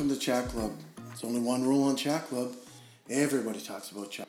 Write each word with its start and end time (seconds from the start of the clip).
Welcome 0.00 0.16
to 0.16 0.24
Chat 0.24 0.48
Club. 0.48 0.72
There's 1.08 1.24
only 1.24 1.40
one 1.40 1.62
rule 1.62 1.82
on 1.82 1.94
Chat 1.94 2.26
Club. 2.28 2.56
Everybody 3.10 3.60
talks 3.60 3.90
about 3.90 4.10
chat. 4.10 4.26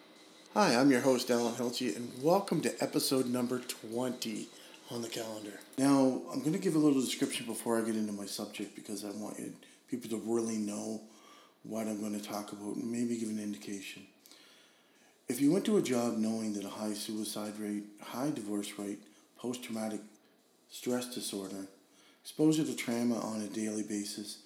Hi, 0.53 0.75
I'm 0.75 0.91
your 0.91 0.99
host 0.99 1.31
Alan 1.31 1.53
Hilty, 1.53 1.95
and 1.95 2.11
welcome 2.21 2.59
to 2.59 2.83
episode 2.83 3.27
number 3.27 3.59
20 3.59 4.49
on 4.89 5.01
the 5.01 5.07
calendar. 5.07 5.61
Now, 5.77 6.23
I'm 6.29 6.41
going 6.41 6.51
to 6.51 6.59
give 6.59 6.75
a 6.75 6.77
little 6.77 6.99
description 6.99 7.45
before 7.45 7.77
I 7.77 7.85
get 7.85 7.95
into 7.95 8.11
my 8.11 8.25
subject 8.25 8.75
because 8.75 9.05
I 9.05 9.11
want 9.11 9.37
people 9.89 10.09
to 10.09 10.21
really 10.25 10.57
know 10.57 10.99
what 11.63 11.87
I'm 11.87 12.01
going 12.01 12.19
to 12.19 12.27
talk 12.27 12.51
about 12.51 12.75
and 12.75 12.91
maybe 12.91 13.17
give 13.17 13.29
an 13.29 13.39
indication. 13.39 14.03
If 15.29 15.39
you 15.39 15.53
went 15.53 15.63
to 15.67 15.77
a 15.77 15.81
job 15.81 16.17
knowing 16.17 16.51
that 16.55 16.65
a 16.65 16.69
high 16.69 16.95
suicide 16.95 17.57
rate, 17.57 17.85
high 18.01 18.31
divorce 18.31 18.77
rate, 18.77 18.99
post 19.37 19.63
traumatic 19.63 20.01
stress 20.69 21.15
disorder, 21.15 21.65
exposure 22.21 22.65
to 22.65 22.75
trauma 22.75 23.21
on 23.21 23.39
a 23.39 23.47
daily 23.47 23.83
basis, 23.83 24.39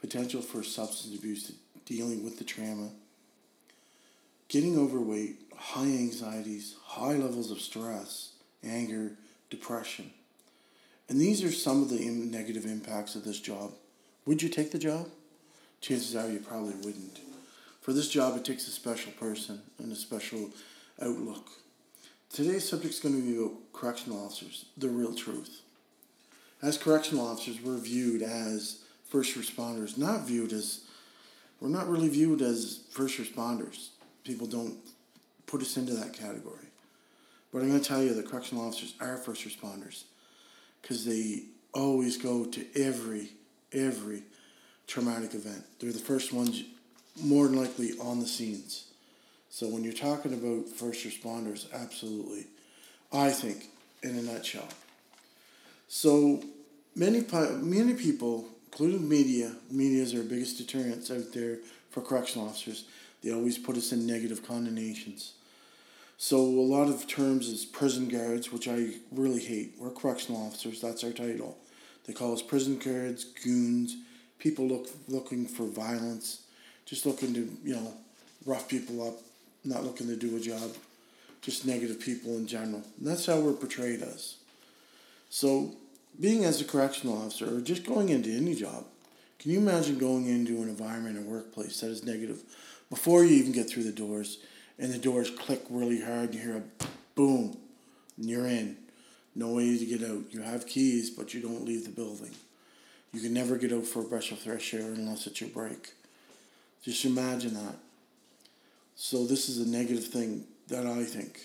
potential 0.00 0.42
for 0.42 0.62
substance 0.62 1.16
abuse, 1.16 1.52
dealing 1.84 2.24
with 2.24 2.38
the 2.38 2.44
trauma, 2.44 2.90
getting 4.48 4.78
overweight, 4.78 5.40
high 5.56 5.84
anxieties, 5.84 6.76
high 6.84 7.14
levels 7.14 7.50
of 7.50 7.60
stress, 7.60 8.32
anger, 8.62 9.12
depression. 9.50 10.10
And 11.08 11.20
these 11.20 11.42
are 11.42 11.52
some 11.52 11.82
of 11.82 11.88
the 11.88 12.04
negative 12.04 12.66
impacts 12.66 13.14
of 13.14 13.24
this 13.24 13.40
job. 13.40 13.72
Would 14.24 14.42
you 14.42 14.48
take 14.48 14.72
the 14.72 14.78
job? 14.78 15.08
Chances 15.80 16.16
are 16.16 16.28
you 16.28 16.40
probably 16.40 16.74
wouldn't. 16.74 17.20
For 17.80 17.92
this 17.92 18.08
job, 18.08 18.36
it 18.36 18.44
takes 18.44 18.66
a 18.66 18.72
special 18.72 19.12
person 19.12 19.62
and 19.78 19.92
a 19.92 19.96
special 19.96 20.50
outlook. 21.00 21.48
Today's 22.32 22.68
subject 22.68 22.94
is 22.94 23.00
going 23.00 23.14
to 23.14 23.22
be 23.22 23.36
about 23.36 23.72
correctional 23.72 24.24
officers, 24.24 24.66
the 24.76 24.88
real 24.88 25.14
truth. 25.14 25.62
As 26.60 26.76
correctional 26.76 27.26
officers, 27.26 27.60
we're 27.60 27.78
viewed 27.78 28.22
as 28.22 28.80
first 29.16 29.34
responders, 29.34 29.96
not 29.96 30.26
viewed 30.26 30.52
as, 30.52 30.80
we're 31.58 31.70
not 31.70 31.88
really 31.88 32.10
viewed 32.10 32.42
as 32.42 32.80
first 32.90 33.16
responders. 33.16 33.88
People 34.24 34.46
don't 34.46 34.76
put 35.46 35.62
us 35.62 35.78
into 35.78 35.94
that 35.94 36.12
category. 36.12 36.66
But 37.50 37.62
I'm 37.62 37.70
going 37.70 37.80
to 37.80 37.88
tell 37.88 38.02
you 38.02 38.12
that 38.12 38.28
correctional 38.28 38.66
officers 38.66 38.92
are 39.00 39.16
first 39.16 39.48
responders 39.48 40.04
because 40.82 41.06
they 41.06 41.44
always 41.72 42.18
go 42.18 42.44
to 42.44 42.66
every, 42.78 43.30
every 43.72 44.22
traumatic 44.86 45.32
event. 45.32 45.64
They're 45.80 45.92
the 45.92 45.98
first 45.98 46.34
ones, 46.34 46.64
more 47.18 47.46
than 47.46 47.56
likely, 47.56 47.92
on 47.98 48.20
the 48.20 48.26
scenes. 48.26 48.88
So 49.48 49.66
when 49.66 49.82
you're 49.82 49.94
talking 49.94 50.34
about 50.34 50.68
first 50.68 51.06
responders, 51.06 51.72
absolutely, 51.72 52.48
I 53.10 53.30
think, 53.30 53.70
in 54.02 54.18
a 54.18 54.22
nutshell. 54.22 54.68
So 55.88 56.42
many 56.94 57.24
many 57.62 57.94
people, 57.94 58.48
including 58.78 59.08
media, 59.08 59.50
media 59.70 60.02
is 60.02 60.14
our 60.14 60.22
biggest 60.22 60.58
deterrents 60.58 61.10
out 61.10 61.32
there 61.32 61.56
for 61.88 62.02
correctional 62.02 62.46
officers. 62.46 62.84
They 63.24 63.32
always 63.32 63.56
put 63.56 63.74
us 63.74 63.90
in 63.92 64.06
negative 64.06 64.46
connotations. 64.46 65.32
So 66.18 66.36
a 66.36 66.68
lot 66.68 66.88
of 66.88 67.06
terms 67.06 67.48
is 67.48 67.64
prison 67.64 68.06
guards, 68.06 68.52
which 68.52 68.68
I 68.68 68.88
really 69.10 69.40
hate. 69.40 69.72
We're 69.78 69.88
correctional 69.88 70.46
officers. 70.46 70.82
That's 70.82 71.04
our 71.04 71.10
title. 71.10 71.56
They 72.04 72.12
call 72.12 72.34
us 72.34 72.42
prison 72.42 72.76
guards, 72.76 73.24
goons, 73.24 73.96
people 74.38 74.66
look 74.66 74.88
looking 75.08 75.46
for 75.46 75.64
violence, 75.64 76.42
just 76.84 77.06
looking 77.06 77.32
to 77.32 77.48
you 77.64 77.76
know 77.76 77.94
rough 78.44 78.68
people 78.68 79.08
up, 79.08 79.14
not 79.64 79.84
looking 79.84 80.06
to 80.08 80.16
do 80.16 80.36
a 80.36 80.40
job, 80.40 80.76
just 81.40 81.64
negative 81.64 81.98
people 81.98 82.36
in 82.36 82.46
general. 82.46 82.82
And 82.98 83.06
that's 83.06 83.24
how 83.24 83.40
we're 83.40 83.54
portrayed 83.54 84.02
as. 84.02 84.36
So 85.30 85.72
being 86.20 86.44
as 86.44 86.60
a 86.60 86.64
correctional 86.64 87.16
officer 87.16 87.56
or 87.56 87.60
just 87.60 87.84
going 87.84 88.08
into 88.08 88.30
any 88.30 88.54
job, 88.54 88.84
can 89.38 89.50
you 89.50 89.58
imagine 89.58 89.98
going 89.98 90.26
into 90.26 90.62
an 90.62 90.68
environment 90.68 91.18
or 91.18 91.22
workplace 91.22 91.80
that 91.80 91.90
is 91.90 92.04
negative 92.04 92.42
before 92.90 93.24
you 93.24 93.36
even 93.36 93.52
get 93.52 93.68
through 93.68 93.82
the 93.82 93.92
doors 93.92 94.38
and 94.78 94.92
the 94.92 94.98
doors 94.98 95.30
click 95.30 95.62
really 95.70 96.00
hard 96.00 96.30
and 96.30 96.34
you 96.34 96.40
hear 96.40 96.56
a 96.56 96.86
boom 97.14 97.56
and 98.16 98.26
you're 98.26 98.46
in. 98.46 98.76
No 99.34 99.52
way 99.52 99.76
to 99.76 99.84
get 99.84 100.02
out. 100.02 100.24
You 100.30 100.40
have 100.42 100.66
keys, 100.66 101.10
but 101.10 101.34
you 101.34 101.42
don't 101.42 101.64
leave 101.64 101.84
the 101.84 101.90
building. 101.90 102.30
You 103.12 103.20
can 103.20 103.34
never 103.34 103.56
get 103.56 103.72
out 103.72 103.86
for 103.86 104.00
a 104.00 104.04
breath 104.04 104.32
of 104.32 104.38
fresh 104.38 104.72
air 104.74 104.82
unless 104.82 105.26
it's 105.26 105.40
your 105.40 105.50
break. 105.50 105.92
Just 106.82 107.04
imagine 107.04 107.54
that. 107.54 107.76
So 108.94 109.26
this 109.26 109.48
is 109.48 109.58
a 109.58 109.68
negative 109.68 110.06
thing 110.06 110.44
that 110.68 110.86
I 110.86 111.04
think. 111.04 111.40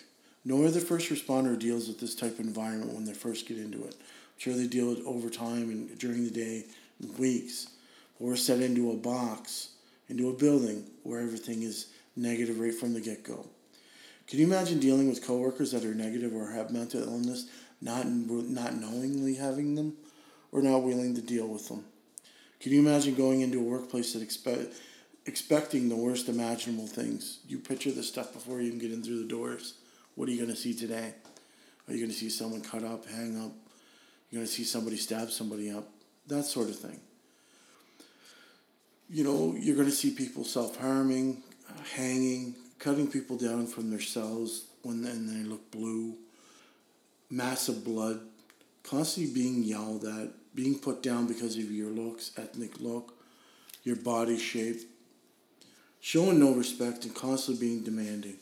No 0.46 0.66
other 0.66 0.80
first 0.80 1.10
responder 1.10 1.58
deals 1.60 1.88
with 1.88 2.00
this 2.00 2.16
type 2.16 2.40
of 2.40 2.46
environment 2.46 2.94
when 2.94 3.06
they 3.06 3.14
first 3.14 3.48
get 3.48 3.58
into 3.58 3.84
it 3.84 3.96
sure 4.42 4.56
they 4.56 4.66
deal 4.66 4.90
with 4.90 5.06
over 5.06 5.30
time 5.30 5.70
and 5.70 6.00
during 6.00 6.24
the 6.24 6.32
day, 6.32 6.66
weeks. 7.20 7.68
But 8.18 8.26
we're 8.26 8.36
set 8.36 8.60
into 8.60 8.92
a 8.92 8.96
box, 8.96 9.70
into 10.10 10.30
a 10.30 10.34
building 10.34 10.84
where 11.04 11.20
everything 11.20 11.62
is 11.62 11.94
negative 12.16 12.60
right 12.60 12.74
from 12.74 12.94
the 12.94 13.02
get 13.02 13.24
go. 13.24 13.46
Can 14.26 14.40
you 14.40 14.48
imagine 14.48 14.80
dealing 14.80 15.08
with 15.08 15.24
coworkers 15.24 15.72
that 15.72 15.86
are 15.86 15.94
negative 15.94 16.34
or 16.34 16.50
have 16.50 16.72
mental 16.72 17.04
illness, 17.04 17.50
not 17.82 18.08
not 18.08 18.76
knowingly 18.76 19.36
having 19.36 19.76
them, 19.76 19.94
or 20.52 20.64
not 20.64 20.80
willing 20.82 21.14
to 21.14 21.22
deal 21.22 21.48
with 21.48 21.68
them? 21.68 21.86
Can 22.60 22.72
you 22.72 22.80
imagine 22.80 23.14
going 23.14 23.42
into 23.42 23.60
a 23.60 23.64
workplace 23.64 24.14
that 24.14 24.24
expect 24.24 24.74
expecting 25.28 25.88
the 25.88 25.96
worst 25.96 26.30
imaginable 26.30 26.88
things? 26.88 27.42
You 27.48 27.60
picture 27.60 27.92
the 27.92 28.02
stuff 28.02 28.34
before 28.34 28.60
you 28.60 28.68
even 28.68 28.80
get 28.80 28.92
in 28.92 29.04
through 29.04 29.22
the 29.22 29.30
doors. 29.30 29.76
What 30.16 30.28
are 30.30 30.32
you 30.32 30.38
going 30.38 30.56
to 30.56 30.60
see 30.60 30.74
today? 30.74 31.14
Are 31.88 31.94
you 31.94 32.00
going 32.00 32.12
to 32.12 32.18
see 32.18 32.30
someone 32.30 32.62
cut 32.62 32.84
up, 32.84 33.08
hang 33.08 33.40
up, 33.40 33.52
you're 34.32 34.40
going 34.40 34.48
to 34.48 34.54
see 34.54 34.64
somebody 34.64 34.96
stab 34.96 35.30
somebody 35.30 35.70
up, 35.70 35.90
that 36.28 36.44
sort 36.44 36.70
of 36.70 36.80
thing. 36.80 37.00
You 39.10 39.26
know, 39.26 39.56
you're 39.60 39.76
going 39.76 39.90
to 39.90 39.94
see 39.94 40.12
people 40.12 40.46
self 40.46 40.78
harming, 40.78 41.44
uh, 41.70 41.84
hanging, 41.96 42.56
cutting 42.80 43.08
people 43.08 43.38
down 43.38 43.68
from 43.68 43.90
their 43.90 44.00
cells 44.00 44.66
when 44.84 45.06
and 45.06 45.30
they 45.30 45.48
look 45.48 45.70
blue, 45.70 46.16
massive 47.30 47.84
blood, 47.84 48.22
constantly 48.84 49.34
being 49.34 49.64
yelled 49.64 50.06
at, 50.06 50.30
being 50.56 50.80
put 50.80 51.04
down 51.04 51.28
because 51.28 51.58
of 51.58 51.70
your 51.70 51.90
looks, 51.90 52.32
ethnic 52.38 52.80
look, 52.80 53.14
your 53.84 53.98
body 53.98 54.38
shape, 54.38 54.82
showing 56.00 56.40
no 56.40 56.54
respect 56.54 57.04
and 57.04 57.14
constantly 57.14 57.68
being 57.68 57.84
demanding. 57.84 58.38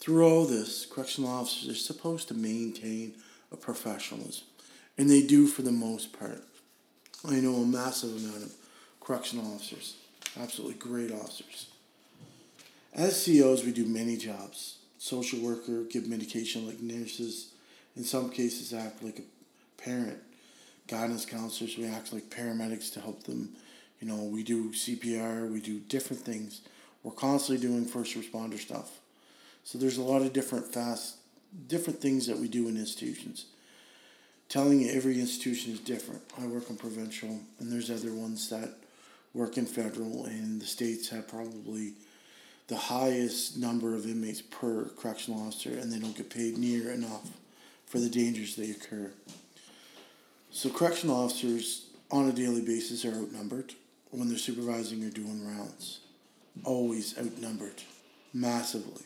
Through 0.00 0.26
all 0.26 0.44
this, 0.44 0.86
correctional 0.86 1.30
officers 1.30 1.70
are 1.70 1.74
supposed 1.74 2.28
to 2.28 2.34
maintain 2.34 3.14
a 3.52 3.56
professionalism. 3.56 4.44
And 5.00 5.08
they 5.08 5.22
do 5.22 5.46
for 5.46 5.62
the 5.62 5.72
most 5.72 6.12
part. 6.12 6.44
I 7.26 7.36
know 7.36 7.54
a 7.54 7.64
massive 7.64 8.10
amount 8.10 8.42
of 8.42 8.52
correctional 9.00 9.54
officers, 9.54 9.96
absolutely 10.38 10.76
great 10.76 11.10
officers. 11.10 11.70
As 12.92 13.24
COs, 13.24 13.64
we 13.64 13.72
do 13.72 13.86
many 13.86 14.18
jobs. 14.18 14.76
Social 14.98 15.40
worker, 15.40 15.84
give 15.84 16.06
medication 16.06 16.66
like 16.66 16.80
nurses, 16.80 17.54
in 17.96 18.04
some 18.04 18.28
cases 18.28 18.74
act 18.74 19.02
like 19.02 19.20
a 19.20 19.82
parent. 19.82 20.18
Guidance 20.86 21.24
counselors, 21.24 21.78
we 21.78 21.86
act 21.86 22.12
like 22.12 22.28
paramedics 22.28 22.92
to 22.92 23.00
help 23.00 23.22
them. 23.22 23.56
You 24.00 24.08
know, 24.08 24.24
we 24.24 24.42
do 24.42 24.70
CPR, 24.72 25.50
we 25.50 25.62
do 25.62 25.80
different 25.80 26.20
things. 26.20 26.60
We're 27.02 27.12
constantly 27.12 27.66
doing 27.66 27.86
first 27.86 28.14
responder 28.18 28.58
stuff. 28.58 29.00
So 29.64 29.78
there's 29.78 29.96
a 29.96 30.02
lot 30.02 30.20
of 30.20 30.34
different 30.34 30.74
fast, 30.74 31.16
different 31.68 32.02
things 32.02 32.26
that 32.26 32.36
we 32.36 32.48
do 32.48 32.68
in 32.68 32.76
institutions 32.76 33.46
telling 34.50 34.80
you 34.80 34.90
every 34.90 35.18
institution 35.18 35.72
is 35.72 35.80
different. 35.80 36.20
I 36.38 36.46
work 36.46 36.68
in 36.68 36.76
provincial, 36.76 37.40
and 37.58 37.72
there's 37.72 37.90
other 37.90 38.12
ones 38.12 38.50
that 38.50 38.74
work 39.32 39.56
in 39.56 39.64
federal, 39.64 40.26
and 40.26 40.60
the 40.60 40.66
states 40.66 41.08
have 41.10 41.28
probably 41.28 41.94
the 42.66 42.76
highest 42.76 43.56
number 43.56 43.94
of 43.94 44.04
inmates 44.04 44.42
per 44.42 44.90
correctional 44.98 45.40
officer, 45.46 45.70
and 45.70 45.90
they 45.90 46.00
don't 46.00 46.16
get 46.16 46.30
paid 46.30 46.58
near 46.58 46.90
enough 46.90 47.30
for 47.86 47.98
the 47.98 48.10
dangers 48.10 48.56
they 48.56 48.70
occur. 48.70 49.10
So, 50.50 50.68
correctional 50.68 51.16
officers 51.16 51.86
on 52.10 52.28
a 52.28 52.32
daily 52.32 52.60
basis 52.60 53.04
are 53.04 53.14
outnumbered 53.14 53.74
when 54.10 54.28
they're 54.28 54.36
supervising 54.36 55.04
or 55.04 55.10
doing 55.10 55.46
rounds. 55.46 56.00
Always 56.64 57.16
outnumbered, 57.16 57.82
massively. 58.34 59.04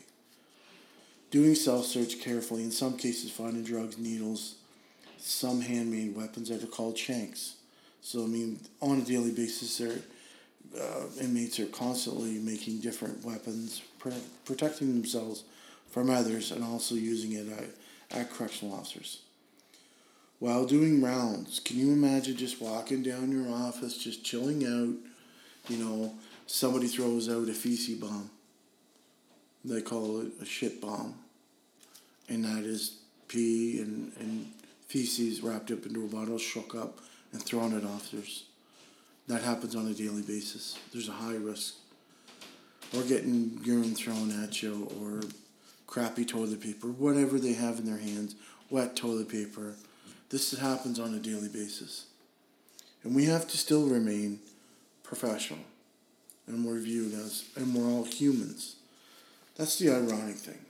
Doing 1.29 1.53
self 1.53 1.85
search 1.85 2.19
carefully, 2.19 2.63
in 2.63 2.71
some 2.71 2.97
cases, 2.97 3.29
finding 3.29 3.63
drugs, 3.63 3.99
needles, 3.99 4.55
some 5.25 5.59
handmade 5.59 6.15
weapons 6.15 6.49
that 6.49 6.63
are 6.63 6.67
called 6.67 6.97
shanks. 6.97 7.55
So, 8.01 8.23
I 8.23 8.27
mean, 8.27 8.59
on 8.79 9.01
a 9.01 9.03
daily 9.03 9.31
basis, 9.31 9.79
their 9.79 9.97
uh, 10.79 11.05
inmates 11.19 11.59
are 11.59 11.65
constantly 11.65 12.37
making 12.37 12.81
different 12.81 13.25
weapons, 13.25 13.81
pr- 13.97 14.09
protecting 14.45 14.93
themselves 14.93 15.43
from 15.89 16.11
others, 16.11 16.51
and 16.51 16.63
also 16.63 16.93
using 16.93 17.33
it 17.33 17.47
at, 17.51 18.19
at 18.19 18.31
correctional 18.31 18.75
officers. 18.75 19.21
While 20.37 20.65
doing 20.65 21.01
rounds, 21.01 21.59
can 21.59 21.77
you 21.77 21.91
imagine 21.91 22.37
just 22.37 22.61
walking 22.61 23.01
down 23.01 23.31
your 23.31 23.51
office, 23.51 23.97
just 23.97 24.23
chilling 24.23 24.63
out? 24.63 24.93
You 25.71 25.83
know, 25.83 26.13
somebody 26.45 26.85
throws 26.85 27.29
out 27.29 27.49
a 27.49 27.53
feces 27.53 27.99
bomb. 27.99 28.29
They 29.63 29.81
call 29.81 30.21
it 30.21 30.33
a 30.39 30.45
shit 30.45 30.79
bomb. 30.79 31.15
And 32.29 32.45
that 32.45 32.63
is 32.63 32.99
pee 33.27 33.79
and, 33.79 34.11
and 34.19 34.51
feces 34.95 35.41
wrapped 35.41 35.71
up 35.71 35.85
into 35.85 36.05
a 36.05 36.07
bottle, 36.07 36.37
shook 36.37 36.73
up, 36.73 37.01
and 37.33 37.43
thrown 37.43 37.77
at 37.77 37.83
officers. 37.83 38.45
that 39.27 39.41
happens 39.41 39.75
on 39.75 39.87
a 39.87 39.93
daily 39.93 40.21
basis. 40.21 40.79
There's 40.93 41.09
a 41.09 41.19
high 41.23 41.35
risk. 41.35 41.73
Or 42.95 43.03
getting 43.03 43.59
urine 43.61 43.93
thrown 43.93 44.31
at 44.41 44.63
you, 44.63 44.87
or 45.01 45.19
crappy 45.85 46.23
toilet 46.23 46.61
paper, 46.61 46.87
whatever 46.87 47.39
they 47.39 47.51
have 47.53 47.77
in 47.77 47.85
their 47.85 47.97
hands, 47.97 48.35
wet 48.69 48.95
toilet 48.95 49.27
paper. 49.27 49.73
This 50.29 50.57
happens 50.57 50.97
on 50.97 51.13
a 51.13 51.19
daily 51.19 51.49
basis. 51.49 52.05
And 53.03 53.13
we 53.13 53.25
have 53.25 53.49
to 53.49 53.57
still 53.57 53.87
remain 53.87 54.39
professional. 55.03 55.65
And 56.47 56.63
we're 56.63 56.79
viewed 56.79 57.15
as, 57.15 57.43
and 57.57 57.75
we're 57.75 57.91
all 57.91 58.05
humans. 58.05 58.77
That's 59.57 59.77
the 59.77 59.89
ironic 59.89 60.37
thing. 60.37 60.64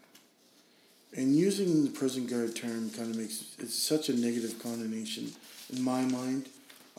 And 1.15 1.33
using 1.33 1.85
the 1.85 1.91
prison 1.91 2.27
guard 2.27 2.55
term 2.55 2.89
kind 2.89 3.09
of 3.09 3.15
makes 3.15 3.55
it's 3.59 3.73
such 3.73 4.09
a 4.09 4.13
negative 4.13 4.61
connotation 4.61 5.31
in 5.73 5.81
my 5.81 6.01
mind. 6.01 6.49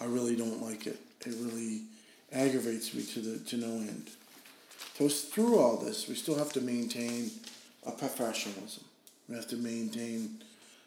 I 0.00 0.04
really 0.06 0.36
don't 0.36 0.62
like 0.62 0.86
it. 0.86 0.98
It 1.26 1.34
really 1.38 1.82
aggravates 2.32 2.94
me 2.94 3.02
to 3.02 3.20
the 3.20 3.38
to 3.50 3.56
no 3.58 3.66
end. 3.66 4.10
So 4.94 5.08
through 5.08 5.58
all 5.58 5.76
this, 5.76 6.08
we 6.08 6.14
still 6.14 6.38
have 6.38 6.52
to 6.54 6.62
maintain 6.62 7.30
a 7.86 7.92
professionalism. 7.92 8.84
We 9.28 9.34
have 9.34 9.48
to 9.48 9.56
maintain 9.56 10.42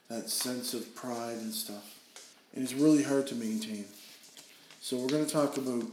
that 0.09 0.29
sense 0.29 0.73
of 0.73 0.95
pride 0.95 1.37
and 1.37 1.53
stuff. 1.53 1.99
And 2.55 2.63
it's 2.63 2.73
really 2.73 3.03
hard 3.03 3.27
to 3.27 3.35
maintain. 3.35 3.85
So 4.81 4.97
we're 4.97 5.07
going 5.07 5.25
to 5.25 5.31
talk 5.31 5.57
about, 5.57 5.83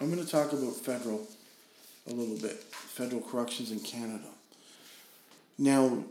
I'm 0.00 0.12
going 0.12 0.24
to 0.24 0.28
talk 0.28 0.52
about 0.52 0.74
federal 0.74 1.26
a 2.10 2.12
little 2.12 2.36
bit, 2.36 2.62
federal 2.72 3.20
corrections 3.20 3.70
in 3.70 3.78
Canada. 3.80 4.26
Now, 5.56 6.04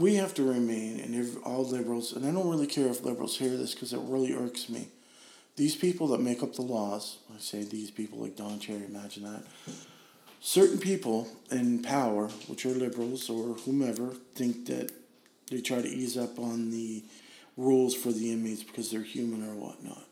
we 0.00 0.14
have 0.16 0.34
to 0.34 0.42
remain, 0.42 0.98
and 1.00 1.36
all 1.44 1.64
liberals, 1.64 2.12
and 2.12 2.26
I 2.26 2.30
don't 2.30 2.48
really 2.48 2.66
care 2.66 2.88
if 2.88 3.04
liberals 3.04 3.36
hear 3.36 3.56
this 3.56 3.74
because 3.74 3.92
it 3.92 4.00
really 4.02 4.34
irks 4.34 4.68
me. 4.68 4.88
These 5.56 5.76
people 5.76 6.08
that 6.08 6.20
make 6.20 6.42
up 6.42 6.54
the 6.54 6.62
laws, 6.62 7.18
I 7.34 7.38
say 7.38 7.62
these 7.62 7.90
people 7.90 8.18
like 8.18 8.36
Don 8.36 8.58
Cherry, 8.58 8.84
imagine 8.84 9.24
that, 9.24 9.42
certain 10.40 10.78
people 10.78 11.28
in 11.50 11.82
power, 11.82 12.28
which 12.46 12.64
are 12.64 12.70
liberals 12.70 13.28
or 13.28 13.54
whomever, 13.54 14.14
think 14.34 14.66
that 14.66 14.90
they 15.50 15.60
try 15.60 15.82
to 15.82 15.88
ease 15.88 16.16
up 16.16 16.38
on 16.38 16.70
the 16.70 17.04
rules 17.56 17.94
for 17.94 18.10
the 18.10 18.32
inmates 18.32 18.62
because 18.62 18.90
they're 18.90 19.02
human 19.02 19.46
or 19.46 19.54
whatnot. 19.54 20.04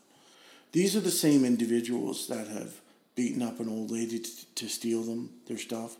These 0.71 0.95
are 0.95 1.01
the 1.01 1.09
same 1.09 1.45
individuals 1.45 2.27
that 2.27 2.47
have 2.47 2.75
beaten 3.15 3.41
up 3.41 3.59
an 3.59 3.69
old 3.69 3.89
lady 3.89 4.19
to, 4.19 4.45
to 4.55 4.67
steal 4.67 5.01
them 5.01 5.31
their 5.47 5.57
stuff. 5.57 5.97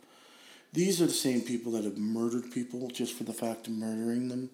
These 0.71 1.01
are 1.01 1.07
the 1.07 1.11
same 1.11 1.41
people 1.41 1.71
that 1.73 1.83
have 1.83 1.97
murdered 1.97 2.51
people 2.51 2.89
just 2.89 3.13
for 3.13 3.23
the 3.23 3.33
fact 3.33 3.67
of 3.67 3.73
murdering 3.73 4.27
them, 4.27 4.49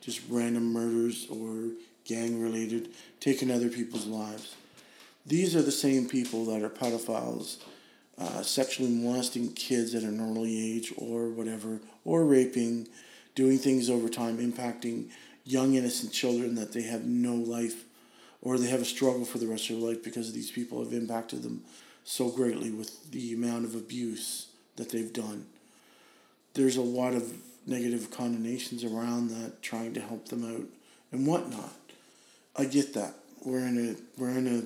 just 0.00 0.20
random 0.28 0.72
murders 0.72 1.28
or 1.30 1.70
gang 2.04 2.42
related, 2.42 2.88
taking 3.20 3.50
other 3.50 3.68
people's 3.68 4.06
lives. 4.06 4.56
These 5.24 5.54
are 5.54 5.62
the 5.62 5.70
same 5.70 6.08
people 6.08 6.44
that 6.46 6.62
are 6.62 6.68
pedophiles 6.68 7.58
uh, 8.18 8.42
sexually 8.42 8.90
molesting 8.90 9.52
kids 9.52 9.94
at 9.94 10.02
an 10.02 10.20
early 10.20 10.76
age 10.76 10.92
or 10.96 11.28
whatever, 11.28 11.80
or 12.04 12.24
raping, 12.24 12.88
doing 13.34 13.58
things 13.58 13.88
over 13.88 14.08
time, 14.08 14.38
impacting 14.38 15.08
young 15.44 15.74
innocent 15.74 16.12
children 16.12 16.54
that 16.56 16.72
they 16.72 16.82
have 16.82 17.04
no 17.04 17.34
life 17.34 17.84
or 18.42 18.58
they 18.58 18.68
have 18.68 18.82
a 18.82 18.84
struggle 18.84 19.24
for 19.24 19.38
the 19.38 19.46
rest 19.46 19.70
of 19.70 19.80
their 19.80 19.90
life 19.90 20.02
because 20.02 20.32
these 20.32 20.50
people 20.50 20.82
have 20.82 20.92
impacted 20.92 21.42
them 21.42 21.62
so 22.04 22.28
greatly 22.28 22.70
with 22.70 23.10
the 23.12 23.32
amount 23.32 23.64
of 23.64 23.74
abuse 23.74 24.48
that 24.82 24.90
they've 24.90 25.12
done. 25.12 25.46
There's 26.54 26.76
a 26.76 26.82
lot 26.82 27.14
of 27.14 27.32
negative 27.66 28.10
connotations 28.10 28.82
around 28.84 29.28
that, 29.28 29.62
trying 29.62 29.94
to 29.94 30.00
help 30.00 30.28
them 30.28 30.44
out 30.44 30.66
and 31.12 31.26
whatnot. 31.26 31.72
I 32.56 32.64
get 32.64 32.94
that. 32.94 33.14
We're 33.44 33.66
in 33.66 33.78
a 33.90 34.20
we're 34.20 34.30
in 34.30 34.46
a 34.46 34.62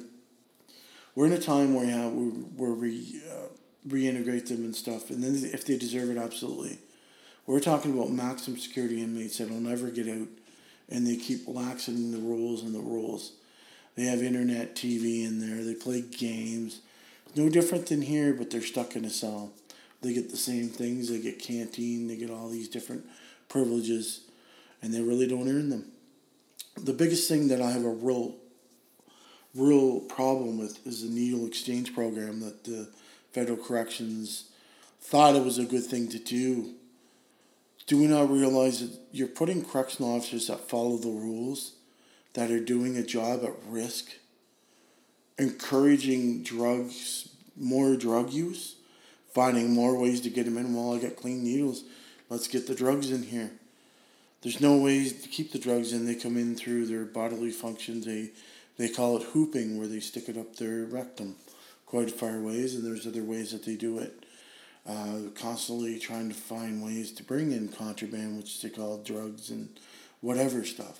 we're 1.14 1.26
in 1.26 1.32
a 1.32 1.40
time 1.40 1.74
where 1.74 1.86
yeah, 1.86 2.08
where 2.08 2.72
we 2.72 3.20
uh, 3.30 3.48
reintegrate 3.88 4.48
them 4.48 4.64
and 4.64 4.74
stuff, 4.74 5.10
and 5.10 5.22
then 5.22 5.34
if 5.52 5.64
they 5.64 5.76
deserve 5.76 6.10
it, 6.10 6.18
absolutely. 6.18 6.78
We're 7.46 7.60
talking 7.60 7.92
about 7.96 8.10
maximum 8.10 8.58
security 8.58 9.00
inmates 9.02 9.38
that'll 9.38 9.60
never 9.60 9.90
get 9.90 10.08
out, 10.08 10.28
and 10.88 11.06
they 11.06 11.16
keep 11.16 11.46
laxing 11.46 12.10
the 12.10 12.18
rules 12.18 12.62
and 12.62 12.74
the 12.74 12.80
rules. 12.80 13.32
They 13.94 14.04
have 14.04 14.22
internet 14.22 14.74
TV 14.74 15.24
in 15.24 15.38
there. 15.40 15.64
They 15.64 15.74
play 15.74 16.02
games. 16.02 16.80
No 17.36 17.48
different 17.48 17.86
than 17.86 18.02
here, 18.02 18.34
but 18.34 18.50
they're 18.50 18.62
stuck 18.62 18.96
in 18.96 19.04
a 19.04 19.10
cell. 19.10 19.52
They 20.02 20.12
get 20.12 20.30
the 20.30 20.36
same 20.36 20.68
things. 20.68 21.08
They 21.08 21.20
get 21.20 21.38
canteen. 21.38 22.08
They 22.08 22.16
get 22.16 22.30
all 22.30 22.48
these 22.48 22.68
different 22.68 23.04
privileges, 23.48 24.22
and 24.82 24.92
they 24.92 25.00
really 25.00 25.26
don't 25.26 25.48
earn 25.48 25.70
them. 25.70 25.92
The 26.76 26.92
biggest 26.92 27.28
thing 27.28 27.48
that 27.48 27.62
I 27.62 27.70
have 27.70 27.84
a 27.84 27.90
real 27.90 28.34
real 29.54 30.00
problem 30.00 30.58
with 30.58 30.86
is 30.86 31.02
the 31.02 31.08
needle 31.08 31.46
exchange 31.46 31.94
program 31.94 32.40
that 32.40 32.64
the 32.64 32.88
federal 33.32 33.56
corrections 33.56 34.50
thought 35.00 35.34
it 35.34 35.44
was 35.44 35.58
a 35.58 35.64
good 35.64 35.84
thing 35.84 36.08
to 36.08 36.18
do. 36.18 36.74
Do 37.86 37.98
we 37.98 38.06
not 38.06 38.30
realize 38.30 38.80
that 38.80 38.98
you're 39.12 39.28
putting 39.28 39.64
correctional 39.64 40.14
officers 40.14 40.48
that 40.48 40.68
follow 40.68 40.96
the 40.96 41.08
rules, 41.08 41.72
that 42.34 42.50
are 42.50 42.60
doing 42.60 42.96
a 42.96 43.02
job 43.02 43.44
at 43.44 43.54
risk, 43.68 44.10
encouraging 45.38 46.42
drugs, 46.42 47.28
more 47.56 47.96
drug 47.96 48.32
use, 48.32 48.75
finding 49.36 49.70
more 49.70 49.98
ways 49.98 50.22
to 50.22 50.30
get 50.30 50.46
them 50.46 50.56
in 50.56 50.72
while 50.72 50.96
I 50.96 50.98
got 50.98 51.16
clean 51.16 51.44
needles. 51.44 51.84
Let's 52.30 52.48
get 52.48 52.66
the 52.66 52.74
drugs 52.74 53.10
in 53.10 53.22
here. 53.22 53.50
There's 54.40 54.62
no 54.62 54.78
ways 54.78 55.22
to 55.24 55.28
keep 55.28 55.52
the 55.52 55.58
drugs 55.58 55.92
in. 55.92 56.06
They 56.06 56.14
come 56.14 56.38
in 56.38 56.56
through 56.56 56.86
their 56.86 57.04
bodily 57.04 57.50
functions. 57.50 58.06
They 58.06 58.30
they 58.78 58.88
call 58.88 59.18
it 59.18 59.24
hooping, 59.24 59.76
where 59.76 59.88
they 59.88 60.00
stick 60.00 60.30
it 60.30 60.38
up 60.38 60.56
their 60.56 60.86
rectum 60.86 61.36
quite 61.84 62.10
far 62.10 62.40
ways, 62.40 62.74
and 62.74 62.82
there's 62.82 63.06
other 63.06 63.22
ways 63.22 63.52
that 63.52 63.66
they 63.66 63.76
do 63.76 63.98
it. 63.98 64.24
Uh, 64.88 65.28
constantly 65.34 65.98
trying 65.98 66.30
to 66.30 66.34
find 66.34 66.82
ways 66.82 67.12
to 67.12 67.22
bring 67.22 67.52
in 67.52 67.68
contraband, 67.68 68.38
which 68.38 68.62
they 68.62 68.70
call 68.70 69.02
drugs 69.02 69.50
and 69.50 69.68
whatever 70.22 70.64
stuff. 70.64 70.98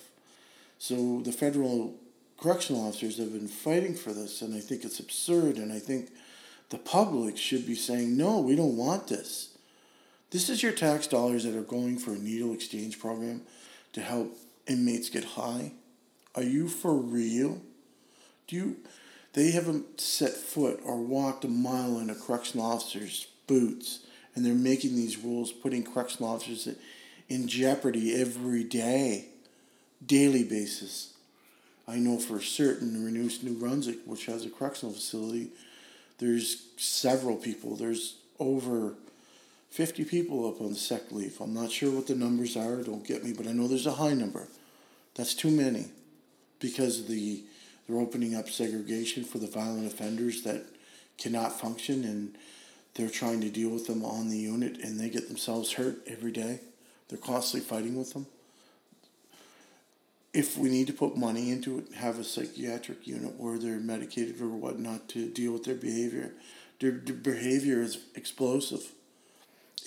So 0.77 1.21
the 1.23 1.31
federal 1.31 1.95
correctional 2.39 2.87
officers 2.87 3.17
have 3.17 3.33
been 3.33 3.47
fighting 3.47 3.95
for 3.95 4.13
this, 4.13 4.43
and 4.43 4.53
I 4.53 4.59
think 4.59 4.85
it's 4.85 4.99
absurd, 4.99 5.57
and 5.57 5.73
I 5.73 5.79
think 5.79 6.11
the 6.69 6.77
public 6.77 7.37
should 7.37 7.65
be 7.65 7.75
saying, 7.75 8.17
no, 8.17 8.39
we 8.39 8.55
don't 8.55 8.77
want 8.77 9.07
this. 9.07 9.57
This 10.31 10.49
is 10.49 10.61
your 10.61 10.73
tax 10.73 11.07
dollars 11.07 11.45
that 11.45 11.55
are 11.55 11.61
going 11.61 11.97
for 11.97 12.11
a 12.11 12.17
needle 12.17 12.53
exchange 12.53 12.99
program 12.99 13.41
to 13.93 14.01
help 14.01 14.37
inmates 14.67 15.09
get 15.09 15.23
high. 15.23 15.71
Are 16.35 16.43
you 16.43 16.67
for 16.67 16.93
real? 16.93 17.61
Do 18.47 18.55
you? 18.55 18.77
They 19.33 19.51
haven't 19.51 20.01
set 20.01 20.33
foot 20.33 20.79
or 20.83 20.97
walked 20.97 21.45
a 21.45 21.47
mile 21.47 21.99
in 21.99 22.09
a 22.09 22.15
correctional 22.15 22.65
officer's 22.65 23.27
boots, 23.45 23.99
and 24.35 24.45
they're 24.45 24.53
making 24.53 24.95
these 24.95 25.17
rules, 25.17 25.51
putting 25.51 25.83
correctional 25.83 26.31
officers 26.31 26.67
in 27.29 27.47
jeopardy 27.47 28.19
every 28.19 28.63
day, 28.63 29.27
daily 30.05 30.43
basis. 30.43 31.13
I 31.87 31.97
know 31.97 32.17
for 32.19 32.41
certain 32.41 32.95
Renous 32.95 33.43
New 33.43 33.53
Brunswick, 33.53 33.99
which 34.05 34.25
has 34.25 34.45
a 34.45 34.49
correctional 34.49 34.93
facility, 34.93 35.51
there's 36.19 36.67
several 36.77 37.35
people. 37.35 37.75
There's 37.75 38.17
over 38.39 38.95
50 39.71 40.05
people 40.05 40.47
up 40.47 40.61
on 40.61 40.69
the 40.69 40.75
sec 40.75 41.11
leave. 41.11 41.39
I'm 41.39 41.53
not 41.53 41.71
sure 41.71 41.91
what 41.91 42.07
the 42.07 42.15
numbers 42.15 42.57
are, 42.57 42.81
don't 42.83 43.05
get 43.05 43.23
me, 43.23 43.33
but 43.33 43.47
I 43.47 43.51
know 43.51 43.67
there's 43.67 43.85
a 43.85 43.93
high 43.93 44.13
number. 44.13 44.47
That's 45.15 45.33
too 45.33 45.51
many 45.51 45.85
because 46.59 47.07
the 47.07 47.43
they're 47.87 47.99
opening 47.99 48.35
up 48.35 48.49
segregation 48.49 49.23
for 49.23 49.37
the 49.37 49.47
violent 49.47 49.87
offenders 49.87 50.43
that 50.43 50.65
cannot 51.17 51.57
function 51.57 52.03
and 52.03 52.37
they're 52.95 53.09
trying 53.09 53.39
to 53.41 53.49
deal 53.49 53.69
with 53.69 53.87
them 53.87 54.03
on 54.03 54.29
the 54.29 54.37
unit 54.37 54.77
and 54.83 54.99
they 54.99 55.09
get 55.09 55.27
themselves 55.27 55.73
hurt 55.73 55.99
every 56.05 56.31
day. 56.31 56.59
They're 57.07 57.17
constantly 57.17 57.67
fighting 57.67 57.97
with 57.97 58.13
them. 58.13 58.25
If 60.37 60.55
we 60.55 60.69
need 60.69 60.85
to 60.85 60.93
put 60.93 61.17
money 61.17 61.49
into 61.49 61.79
it, 61.79 61.95
have 61.95 62.19
a 62.19 62.23
psychiatric 62.23 63.07
unit 63.07 63.39
where 63.39 63.57
they're 63.57 63.79
medicated 63.79 64.39
or 64.39 64.49
whatnot 64.49 65.09
to 65.09 65.27
deal 65.27 65.51
with 65.53 65.63
their 65.63 65.73
behavior. 65.73 66.31
Their, 66.79 66.91
their 66.91 67.15
behavior 67.15 67.81
is 67.81 67.97
explosive 68.13 68.91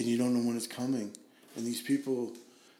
and 0.00 0.08
you 0.08 0.18
don't 0.18 0.34
know 0.34 0.44
when 0.44 0.56
it's 0.56 0.66
coming. 0.66 1.12
And 1.54 1.64
these 1.64 1.80
people, 1.80 2.32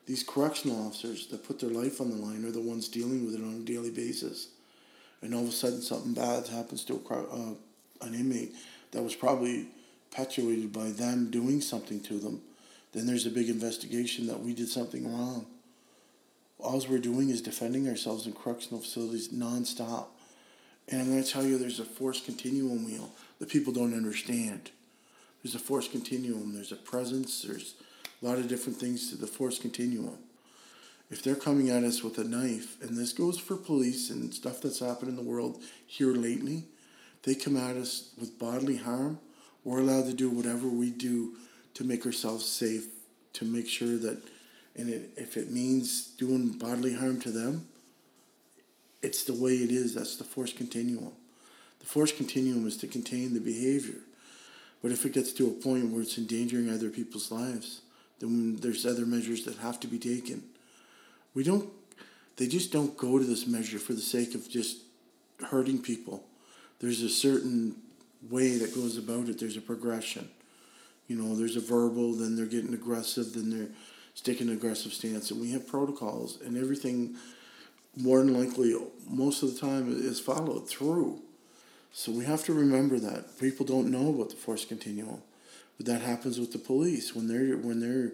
these 0.07 0.25
correctional 0.25 0.85
officers 0.85 1.29
that 1.29 1.47
put 1.47 1.61
their 1.61 1.71
life 1.71 2.01
on 2.01 2.11
the 2.11 2.17
line 2.17 2.45
are 2.45 2.51
the 2.51 2.61
ones 2.61 2.89
dealing 2.89 3.25
with 3.25 3.37
it 3.37 3.41
on 3.41 3.63
a 3.63 3.65
daily 3.65 3.93
basis 3.93 4.49
and 5.23 5.33
all 5.33 5.43
of 5.43 5.49
a 5.51 5.53
sudden 5.53 5.81
something 5.81 6.13
bad 6.13 6.49
happens 6.49 6.85
to 6.87 7.01
a, 7.09 7.15
uh, 7.15 7.55
an 8.05 8.15
inmate 8.15 8.53
that 8.91 9.05
was 9.05 9.15
probably 9.15 9.69
perpetuated 10.11 10.73
by 10.73 10.89
them 10.89 11.31
doing 11.31 11.61
something 11.61 12.01
to 12.01 12.19
them, 12.19 12.43
then 12.91 13.07
there's 13.07 13.27
a 13.27 13.31
big 13.31 13.49
investigation 13.49 14.27
that 14.27 14.41
we 14.41 14.55
did 14.55 14.69
something 14.69 15.17
wrong. 15.17 15.47
All 16.63 16.83
we're 16.89 16.99
doing 16.99 17.31
is 17.31 17.43
defending 17.43 17.89
ourselves 17.89 18.27
in 18.27 18.33
correctional 18.33 18.81
facilities 18.81 19.29
nonstop. 19.29 20.07
And 20.89 21.01
I'm 21.01 21.11
going 21.11 21.23
to 21.23 21.31
tell 21.31 21.45
you, 21.45 21.59
there's 21.59 21.81
a 21.81 21.85
force 21.85 22.21
continuum 22.21 22.85
wheel 22.85 23.11
that 23.39 23.49
people 23.49 23.73
don't 23.73 23.95
understand. 23.95 24.71
There's 25.43 25.55
a 25.55 25.59
force 25.59 25.89
continuum, 25.89 26.55
there's 26.55 26.73
a 26.73 26.77
presence, 26.77 27.43
there's 27.43 27.75
a 28.23 28.27
lot 28.27 28.39
of 28.39 28.49
different 28.49 28.79
things 28.79 29.11
to 29.11 29.17
the 29.17 29.27
force 29.27 29.59
continuum 29.59 30.19
if 31.11 31.23
they're 31.23 31.35
coming 31.35 31.71
at 31.71 31.83
us 31.83 32.05
with 32.05 32.19
a 32.19 32.25
knife, 32.25 32.81
and 32.81 32.97
this 32.97 33.13
goes 33.13 33.39
for 33.39 33.57
police 33.57 34.11
and 34.11 34.33
stuff 34.33 34.61
that's 34.61 34.79
happened 34.79 35.11
in 35.11 35.17
the 35.17 35.29
world 35.29 35.61
here 35.87 36.15
lately, 36.15 36.65
they 37.25 37.35
come 37.35 37.57
at 37.57 37.77
us 37.77 38.13
with 38.19 38.39
bodily 38.39 38.77
harm, 38.77 39.19
we're 39.65 39.81
allowed 39.81 40.07
to 40.07 40.15
do 40.15 40.31
whatever 40.31 40.69
we 40.69 40.91
do 40.91 41.35
to 41.75 41.85
make 41.85 42.07
ourselves 42.07 42.47
safe, 42.47 42.87
to 43.33 43.45
make 43.45 43.69
sure 43.69 43.99
that, 43.99 44.23
and 44.81 44.89
it, 44.89 45.11
if 45.17 45.37
it 45.37 45.51
means 45.51 46.07
doing 46.17 46.49
bodily 46.49 46.95
harm 46.95 47.21
to 47.21 47.31
them, 47.31 47.67
it's 49.03 49.25
the 49.25 49.35
way 49.35 49.53
it 49.53 49.71
is. 49.71 49.95
That's 49.95 50.17
the 50.17 50.25
force 50.25 50.53
continuum. 50.55 51.13
The 51.81 51.87
force 51.87 52.13
continuum 52.13 52.67
is 52.67 52.79
to 52.79 52.87
contain 52.87 53.35
the 53.35 53.41
behavior. 53.41 54.01
But 54.83 54.93
if 54.93 55.05
it 55.05 55.13
gets 55.13 55.33
to 55.35 55.49
a 55.49 55.51
point 55.51 55.91
where 55.91 56.01
it's 56.01 56.17
endangering 56.17 56.71
other 56.71 56.89
people's 56.89 57.31
lives, 57.31 57.83
then 58.21 58.57
there's 58.57 58.87
other 58.87 59.05
measures 59.05 59.45
that 59.45 59.59
have 59.59 59.79
to 59.81 59.87
be 59.87 59.99
taken. 59.99 60.43
We 61.35 61.45
don't, 61.45 61.69
they 62.37 62.47
just 62.47 62.73
don't 62.73 62.97
go 62.97 63.19
to 63.19 63.25
this 63.25 63.47
measure 63.47 63.79
for 63.79 63.93
the 63.93 64.01
sake 64.01 64.35
of 64.35 64.49
just 64.49 64.79
hurting 65.47 65.83
people. 65.83 66.25
There's 66.81 67.03
a 67.03 67.11
certain 67.11 67.77
way 68.31 68.57
that 68.57 68.75
goes 68.75 68.97
about 68.97 69.29
it, 69.29 69.39
there's 69.39 69.59
a 69.59 69.63
progression. 69.63 70.31
You 71.07 71.17
know, 71.17 71.35
there's 71.35 71.57
a 71.57 71.61
verbal, 71.61 72.13
then 72.15 72.37
they're 72.37 72.47
getting 72.47 72.73
aggressive, 72.73 73.35
then 73.35 73.51
they're 73.51 73.69
taking 74.21 74.49
an 74.49 74.55
aggressive 74.55 74.93
stance. 74.93 75.31
And 75.31 75.41
we 75.41 75.53
have 75.53 75.67
protocols, 75.67 76.41
and 76.41 76.57
everything, 76.57 77.17
more 77.97 78.19
than 78.19 78.35
likely, 78.35 78.75
most 79.09 79.43
of 79.43 79.55
the 79.55 79.61
time, 79.61 79.93
is 79.93 80.21
followed 80.21 80.69
through. 80.69 81.23
So 81.93 82.13
we 82.13 82.25
have 82.25 82.45
to 82.45 82.53
remember 82.53 82.99
that 82.99 83.39
people 83.39 83.67
don't 83.67 83.91
know 83.91 84.11
about 84.11 84.31
the 84.31 84.37
force 84.37 84.65
continuum, 84.65 85.23
but 85.77 85.87
that 85.87 86.03
happens 86.03 86.39
with 86.39 86.53
the 86.53 86.59
police 86.59 87.15
when 87.15 87.27
they're 87.27 87.57
when 87.57 87.81
they're 87.81 88.13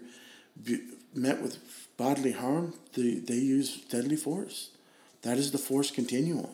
met 1.13 1.41
with 1.41 1.59
bodily 1.95 2.31
harm. 2.31 2.73
They 2.93 3.15
they 3.15 3.35
use 3.35 3.81
deadly 3.81 4.15
force. 4.15 4.71
That 5.21 5.37
is 5.37 5.51
the 5.51 5.57
force 5.57 5.91
continuum. 5.91 6.49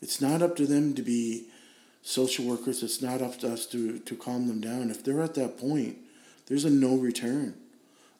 It's 0.00 0.20
not 0.20 0.42
up 0.42 0.56
to 0.56 0.66
them 0.66 0.94
to 0.94 1.02
be 1.02 1.46
social 2.02 2.46
workers. 2.46 2.82
It's 2.82 3.02
not 3.02 3.20
up 3.20 3.38
to 3.40 3.52
us 3.52 3.66
to 3.66 3.98
to 3.98 4.16
calm 4.16 4.48
them 4.48 4.60
down. 4.60 4.90
If 4.90 5.04
they're 5.04 5.22
at 5.22 5.34
that 5.34 5.58
point, 5.58 5.98
there's 6.46 6.64
a 6.64 6.70
no 6.70 6.96
return. 6.96 7.54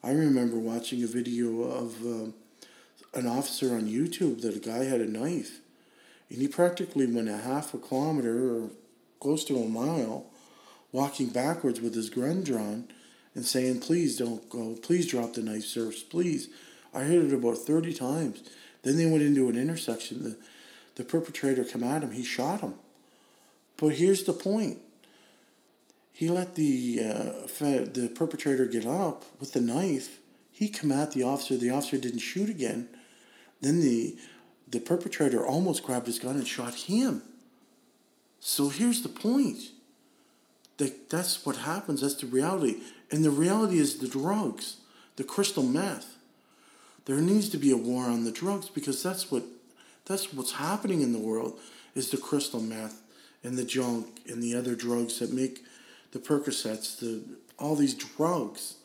I 0.05 0.11
remember 0.11 0.59
watching 0.59 1.03
a 1.03 1.07
video 1.07 1.63
of 1.63 2.05
uh, 2.05 2.29
an 3.15 3.25
officer 3.25 3.73
on 3.73 3.87
YouTube 3.87 4.41
that 4.41 4.55
a 4.55 4.59
guy 4.59 4.83
had 4.83 5.01
a 5.01 5.09
knife 5.09 5.61
and 6.29 6.37
he 6.39 6.47
practically 6.47 7.07
went 7.07 7.27
a 7.27 7.37
half 7.37 7.73
a 7.73 7.79
kilometer 7.79 8.55
or 8.55 8.69
close 9.19 9.43
to 9.45 9.57
a 9.57 9.67
mile 9.67 10.27
walking 10.91 11.29
backwards 11.29 11.81
with 11.81 11.95
his 11.95 12.11
gun 12.11 12.43
drawn 12.43 12.87
and 13.33 13.47
saying, 13.47 13.79
Please 13.79 14.15
don't 14.15 14.47
go. 14.47 14.75
Please 14.75 15.07
drop 15.07 15.33
the 15.33 15.41
knife, 15.41 15.65
sir. 15.65 15.91
Please. 16.11 16.49
I 16.93 16.99
heard 16.99 17.25
it 17.25 17.33
about 17.33 17.57
30 17.57 17.91
times. 17.95 18.43
Then 18.83 18.97
they 18.97 19.07
went 19.07 19.23
into 19.23 19.49
an 19.49 19.57
intersection. 19.57 20.21
The, 20.23 20.37
the 20.97 21.03
perpetrator 21.03 21.63
come 21.63 21.83
at 21.83 22.03
him. 22.03 22.11
He 22.11 22.23
shot 22.23 22.61
him. 22.61 22.75
But 23.75 23.93
here's 23.95 24.23
the 24.23 24.33
point. 24.33 24.77
He 26.15 26.29
let 26.29 26.55
the 26.55 27.01
uh, 27.01 27.45
the 27.59 28.09
perpetrator 28.15 28.67
get 28.67 28.85
up 28.85 29.25
with 29.37 29.51
the 29.51 29.59
knife. 29.59 30.19
He 30.49 30.69
come 30.69 30.93
at 30.93 31.11
the 31.11 31.23
officer. 31.23 31.57
The 31.57 31.71
officer 31.71 31.97
didn't 31.97 32.19
shoot 32.19 32.49
again. 32.49 32.87
Then 33.59 33.81
the 33.81 34.15
the 34.65 34.79
perpetrator 34.79 35.45
almost 35.45 35.83
grabbed 35.83 36.07
his 36.07 36.17
gun 36.17 36.37
and 36.37 36.47
shot 36.47 36.73
him. 36.73 37.21
So 38.39 38.69
here's 38.69 39.01
the 39.01 39.09
point. 39.09 39.71
That 40.77 41.09
that's 41.09 41.45
what 41.45 41.57
happens. 41.57 41.99
That's 41.99 42.15
the 42.15 42.27
reality. 42.27 42.77
And 43.11 43.25
the 43.25 43.29
reality 43.29 43.77
is 43.77 43.97
the 43.97 44.07
drugs, 44.07 44.77
the 45.17 45.25
crystal 45.25 45.63
meth. 45.63 46.15
There 47.03 47.19
needs 47.19 47.49
to 47.49 47.57
be 47.57 47.71
a 47.71 47.77
war 47.77 48.05
on 48.05 48.23
the 48.23 48.31
drugs 48.31 48.69
because 48.69 49.03
that's 49.03 49.29
what 49.29 49.43
that's 50.05 50.31
what's 50.31 50.53
happening 50.53 51.01
in 51.01 51.11
the 51.11 51.19
world 51.19 51.59
is 51.93 52.09
the 52.09 52.17
crystal 52.17 52.61
meth 52.61 53.01
and 53.43 53.57
the 53.57 53.65
junk 53.65 54.21
and 54.29 54.41
the 54.41 54.55
other 54.55 54.75
drugs 54.75 55.19
that 55.19 55.33
make 55.33 55.65
the 56.15 56.21
Percocets, 56.21 56.97
the 56.99 57.21
all 57.59 57.75
these 57.75 57.93
drugs 57.93 58.75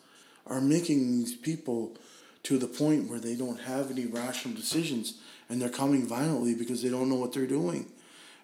are 0.45 0.59
making 0.59 1.11
these 1.11 1.33
people 1.33 1.95
to 2.43 2.57
the 2.57 2.67
point 2.67 3.09
where 3.09 3.19
they 3.19 3.35
don't 3.35 3.61
have 3.61 3.89
any 3.89 4.05
rational 4.05 4.53
decisions 4.53 5.13
and 5.47 5.61
they're 5.61 5.69
coming 5.69 6.05
violently 6.05 6.53
because 6.53 6.81
they 6.81 6.89
don't 6.89 7.09
know 7.09 7.15
what 7.15 7.31
they're 7.31 7.47
doing. 7.47 7.85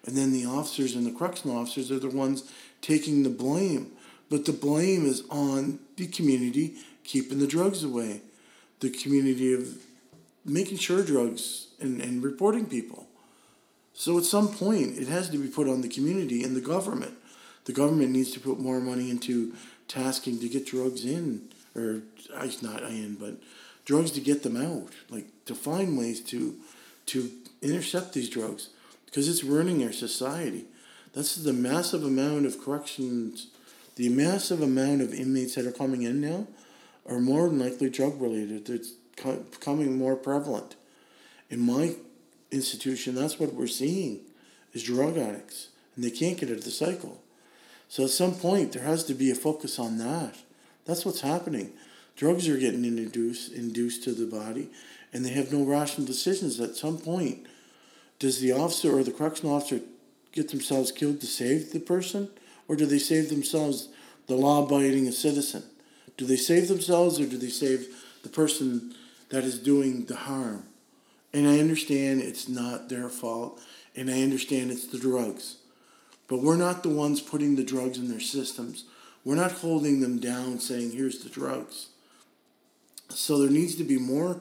And 0.06 0.16
then 0.16 0.32
the 0.32 0.46
officers 0.46 0.94
and 0.94 1.04
the 1.06 1.12
correctional 1.12 1.58
officers 1.58 1.90
are 1.90 1.98
the 1.98 2.08
ones 2.08 2.50
taking 2.80 3.24
the 3.24 3.30
blame. 3.30 3.92
But 4.30 4.46
the 4.46 4.52
blame 4.52 5.04
is 5.04 5.22
on 5.28 5.80
the 5.96 6.06
community 6.06 6.76
keeping 7.04 7.40
the 7.40 7.46
drugs 7.46 7.84
away, 7.84 8.22
the 8.80 8.88
community 8.88 9.52
of 9.52 9.68
making 10.46 10.78
sure 10.78 11.02
drugs 11.02 11.66
and, 11.78 12.00
and 12.00 12.22
reporting 12.22 12.64
people. 12.64 13.06
So 13.92 14.16
at 14.16 14.24
some 14.24 14.48
point, 14.48 14.96
it 14.96 15.08
has 15.08 15.28
to 15.28 15.36
be 15.36 15.48
put 15.48 15.68
on 15.68 15.82
the 15.82 15.88
community 15.88 16.42
and 16.42 16.56
the 16.56 16.62
government. 16.62 17.17
The 17.68 17.74
government 17.74 18.12
needs 18.12 18.30
to 18.30 18.40
put 18.40 18.58
more 18.58 18.80
money 18.80 19.10
into 19.10 19.52
tasking 19.88 20.40
to 20.40 20.48
get 20.48 20.64
drugs 20.64 21.04
in, 21.04 21.50
or 21.76 22.00
not 22.62 22.82
in, 22.84 23.16
but 23.20 23.34
drugs 23.84 24.10
to 24.12 24.22
get 24.22 24.42
them 24.42 24.56
out, 24.56 24.88
like 25.10 25.26
to 25.44 25.54
find 25.54 25.98
ways 25.98 26.22
to 26.32 26.56
to 27.08 27.30
intercept 27.60 28.14
these 28.14 28.30
drugs 28.30 28.70
because 29.04 29.28
it's 29.28 29.44
ruining 29.44 29.84
our 29.84 29.92
society. 29.92 30.64
That's 31.12 31.36
the 31.36 31.52
massive 31.52 32.04
amount 32.04 32.46
of 32.46 32.58
corrections, 32.58 33.48
the 33.96 34.08
massive 34.08 34.62
amount 34.62 35.02
of 35.02 35.12
inmates 35.12 35.54
that 35.56 35.66
are 35.66 35.72
coming 35.72 36.04
in 36.04 36.22
now 36.22 36.46
are 37.06 37.20
more 37.20 37.50
than 37.50 37.58
likely 37.58 37.90
drug 37.90 38.18
related. 38.18 38.70
It's 38.70 38.92
becoming 39.52 39.98
more 39.98 40.16
prevalent. 40.16 40.74
In 41.50 41.60
my 41.60 41.96
institution, 42.50 43.14
that's 43.14 43.38
what 43.38 43.52
we're 43.52 43.66
seeing 43.66 44.20
is 44.72 44.84
drug 44.84 45.18
addicts, 45.18 45.68
and 45.94 46.02
they 46.02 46.10
can't 46.10 46.38
get 46.38 46.48
out 46.48 46.56
of 46.56 46.64
the 46.64 46.70
cycle. 46.70 47.20
So 47.88 48.04
at 48.04 48.10
some 48.10 48.34
point, 48.34 48.72
there 48.72 48.82
has 48.82 49.04
to 49.04 49.14
be 49.14 49.30
a 49.30 49.34
focus 49.34 49.78
on 49.78 49.98
that. 49.98 50.36
That's 50.84 51.04
what's 51.04 51.22
happening. 51.22 51.72
Drugs 52.16 52.48
are 52.48 52.58
getting 52.58 52.84
introduced 52.84 53.52
induced 53.52 54.04
to 54.04 54.12
the 54.12 54.26
body, 54.26 54.70
and 55.12 55.24
they 55.24 55.30
have 55.30 55.52
no 55.52 55.64
rational 55.64 56.06
decisions 56.06 56.60
at 56.60 56.76
some 56.76 56.98
point. 56.98 57.46
Does 58.18 58.40
the 58.40 58.52
officer 58.52 58.98
or 58.98 59.04
the 59.04 59.12
correctional 59.12 59.54
officer 59.54 59.80
get 60.32 60.50
themselves 60.50 60.92
killed 60.92 61.20
to 61.20 61.26
save 61.26 61.72
the 61.72 61.80
person, 61.80 62.28
or 62.66 62.76
do 62.76 62.86
they 62.86 62.98
save 62.98 63.30
themselves, 63.30 63.88
the 64.26 64.34
law 64.34 64.64
abiding 64.64 65.10
citizen? 65.12 65.62
Do 66.16 66.26
they 66.26 66.36
save 66.36 66.68
themselves, 66.68 67.18
or 67.20 67.26
do 67.26 67.38
they 67.38 67.48
save 67.48 67.86
the 68.22 68.28
person 68.28 68.94
that 69.30 69.44
is 69.44 69.58
doing 69.58 70.04
the 70.04 70.16
harm? 70.16 70.64
And 71.32 71.46
I 71.46 71.60
understand 71.60 72.20
it's 72.20 72.48
not 72.48 72.88
their 72.88 73.08
fault, 73.08 73.60
and 73.94 74.10
I 74.10 74.22
understand 74.22 74.70
it's 74.70 74.86
the 74.86 74.98
drugs. 74.98 75.58
But 76.28 76.42
we're 76.42 76.56
not 76.56 76.82
the 76.82 76.90
ones 76.90 77.20
putting 77.20 77.56
the 77.56 77.64
drugs 77.64 77.98
in 77.98 78.08
their 78.08 78.20
systems. 78.20 78.84
We're 79.24 79.34
not 79.34 79.52
holding 79.52 80.00
them 80.00 80.18
down 80.18 80.60
saying, 80.60 80.92
here's 80.92 81.20
the 81.20 81.30
drugs. 81.30 81.88
So 83.08 83.38
there 83.38 83.50
needs 83.50 83.74
to 83.76 83.84
be 83.84 83.98
more 83.98 84.40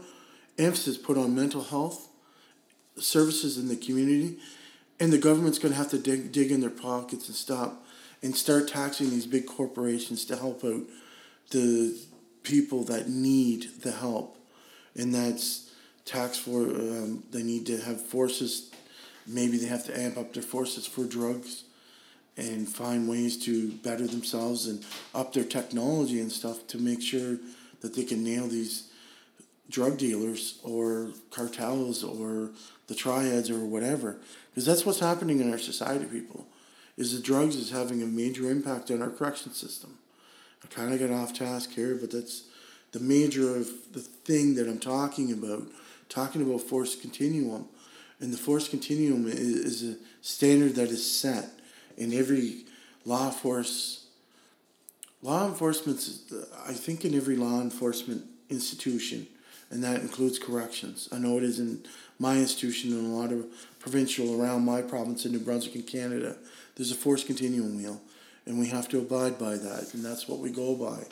emphasis 0.58 0.98
put 0.98 1.18
on 1.18 1.34
mental 1.34 1.64
health 1.64 2.10
services 2.98 3.58
in 3.58 3.68
the 3.68 3.76
community, 3.76 4.38
and 5.00 5.14
the 5.14 5.18
government's 5.18 5.60
going 5.60 5.72
to 5.72 5.78
have 5.78 5.90
to 5.92 6.00
dig, 6.00 6.32
dig 6.32 6.52
in 6.52 6.62
their 6.62 6.70
pockets 6.70 7.28
and 7.28 7.36
stop 7.36 7.86
and 8.24 8.36
start 8.36 8.68
taxing 8.68 9.10
these 9.10 9.28
big 9.28 9.46
corporations 9.46 10.26
to 10.26 10.36
help 10.36 10.66
out 10.66 10.82
the 11.52 11.98
people 12.44 12.84
that 12.86 13.08
need 13.08 13.68
the 13.84 13.92
help, 13.92 14.38
and 14.96 15.14
that's 15.14 15.72
tax 16.06 16.38
for 16.38 16.64
um, 16.64 17.24
they 17.32 17.44
need 17.44 17.66
to 17.68 17.78
have 17.78 18.02
forces. 18.02 18.72
Maybe 19.28 19.58
they 19.58 19.68
have 19.68 19.86
to 19.86 20.00
amp 20.00 20.18
up 20.18 20.34
their 20.34 20.44
forces 20.44 20.88
for 20.88 21.04
drugs 21.04 21.64
and 22.38 22.70
find 22.70 23.10
ways 23.10 23.38
to 23.46 23.72
better 23.72 24.06
themselves 24.06 24.68
and 24.68 24.86
up 25.16 25.34
their 25.34 25.44
technology 25.44 26.22
and 26.22 26.32
stuff 26.32 26.68
to 26.68 26.78
make 26.78 27.02
sure 27.02 27.38
that 27.82 27.96
they 27.96 28.04
can 28.04 28.24
nail 28.24 28.48
these 28.48 28.92
drug 29.70 29.98
dealers 29.98 30.60
or 30.64 31.10
cartels 31.32 32.04
or 32.04 32.52
the 32.88 32.96
triads 32.96 33.50
or 33.50 33.66
whatever. 33.66 34.18
Because 34.50 34.66
that's 34.66 34.86
what's 34.86 35.00
happening 35.00 35.40
in 35.40 35.52
our 35.52 35.58
society 35.58 36.06
people 36.06 36.48
is 36.96 37.16
the 37.16 37.22
drugs 37.22 37.56
is 37.56 37.72
having 37.72 38.02
a 38.02 38.08
major 38.08 38.50
impact 38.50 38.90
on 38.90 39.02
our 39.02 39.10
correction 39.10 39.54
system. 39.54 39.98
I 40.64 40.68
kind 40.68 40.94
of 40.94 41.00
got 41.00 41.12
off 41.12 41.34
task 41.34 41.72
here 41.72 41.96
but 41.96 42.12
that's 42.12 42.44
the 42.92 43.00
major 43.00 43.56
of 43.56 43.68
the 43.94 44.00
thing 44.00 44.56
that 44.56 44.68
i'm 44.68 44.80
talking 44.80 45.32
about. 45.32 45.64
Talking 46.10 46.42
about 46.42 46.62
force 46.62 46.96
continuum. 46.96 47.68
And 48.20 48.32
the 48.32 48.38
force 48.38 48.70
continuum 48.70 49.28
is, 49.28 49.40
is 49.40 49.96
a 49.96 49.98
standard 50.22 50.76
that 50.76 50.90
is 50.90 51.06
set 51.06 51.57
in 51.98 52.14
every 52.14 52.66
law 53.06 53.30
force 53.30 54.06
law 55.22 55.48
enforcement 55.48 56.00
i 56.68 56.74
think 56.74 57.04
in 57.04 57.16
every 57.16 57.36
law 57.36 57.60
enforcement 57.62 58.24
institution 58.50 59.28
and 59.70 59.84
that 59.84 60.02
includes 60.02 60.40
corrections. 60.40 61.10
I 61.12 61.18
know 61.18 61.38
it 61.38 61.44
is 61.44 61.60
in 61.60 61.84
my 62.20 62.38
institution 62.38 62.94
and 62.94 63.06
a 63.06 63.16
lot 63.16 63.32
of 63.32 63.46
provincial 63.80 64.42
around 64.42 64.66
my 64.66 64.82
province 64.82 65.26
in 65.26 65.34
New 65.34 65.40
Brunswick 65.40 65.76
and 65.76 65.88
Canada. 65.88 66.38
There's 66.76 66.92
a 66.92 66.96
force 66.96 67.24
continuum 67.24 67.76
wheel, 67.76 68.02
and 68.46 68.60
we 68.60 68.68
have 68.68 68.88
to 68.90 69.00
abide 69.00 69.38
by 69.38 69.58
that, 69.58 69.94
and 69.94 70.04
that's 70.04 70.28
what 70.28 70.40
we 70.40 70.52
go 70.52 70.76
by. 70.76 71.04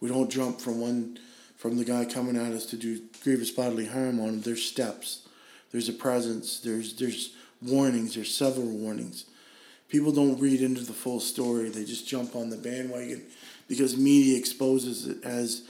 We 0.00 0.08
don't 0.08 0.30
jump 0.30 0.60
from 0.60 0.80
one 0.80 1.18
from 1.56 1.78
the 1.78 1.84
guy 1.84 2.04
coming 2.04 2.36
at 2.36 2.52
us 2.52 2.66
to 2.66 2.76
do 2.76 3.00
grievous 3.22 3.50
bodily 3.50 3.86
harm 3.86 4.20
on 4.20 4.28
him. 4.28 4.40
There's 4.42 4.62
steps. 4.62 5.26
There's 5.72 5.88
a 5.88 5.94
presence. 5.94 6.60
There's 6.60 6.94
there's 6.94 7.34
warnings. 7.62 8.14
There's 8.14 8.34
several 8.34 8.68
warnings. 8.68 9.24
People 9.88 10.12
don't 10.12 10.38
read 10.40 10.60
into 10.60 10.82
the 10.82 10.92
full 10.92 11.20
story. 11.20 11.68
They 11.68 11.84
just 11.84 12.08
jump 12.08 12.34
on 12.34 12.50
the 12.50 12.56
bandwagon 12.56 13.22
because 13.68 13.96
media 13.96 14.38
exposes 14.38 15.06
it 15.06 15.22
as, 15.24 15.62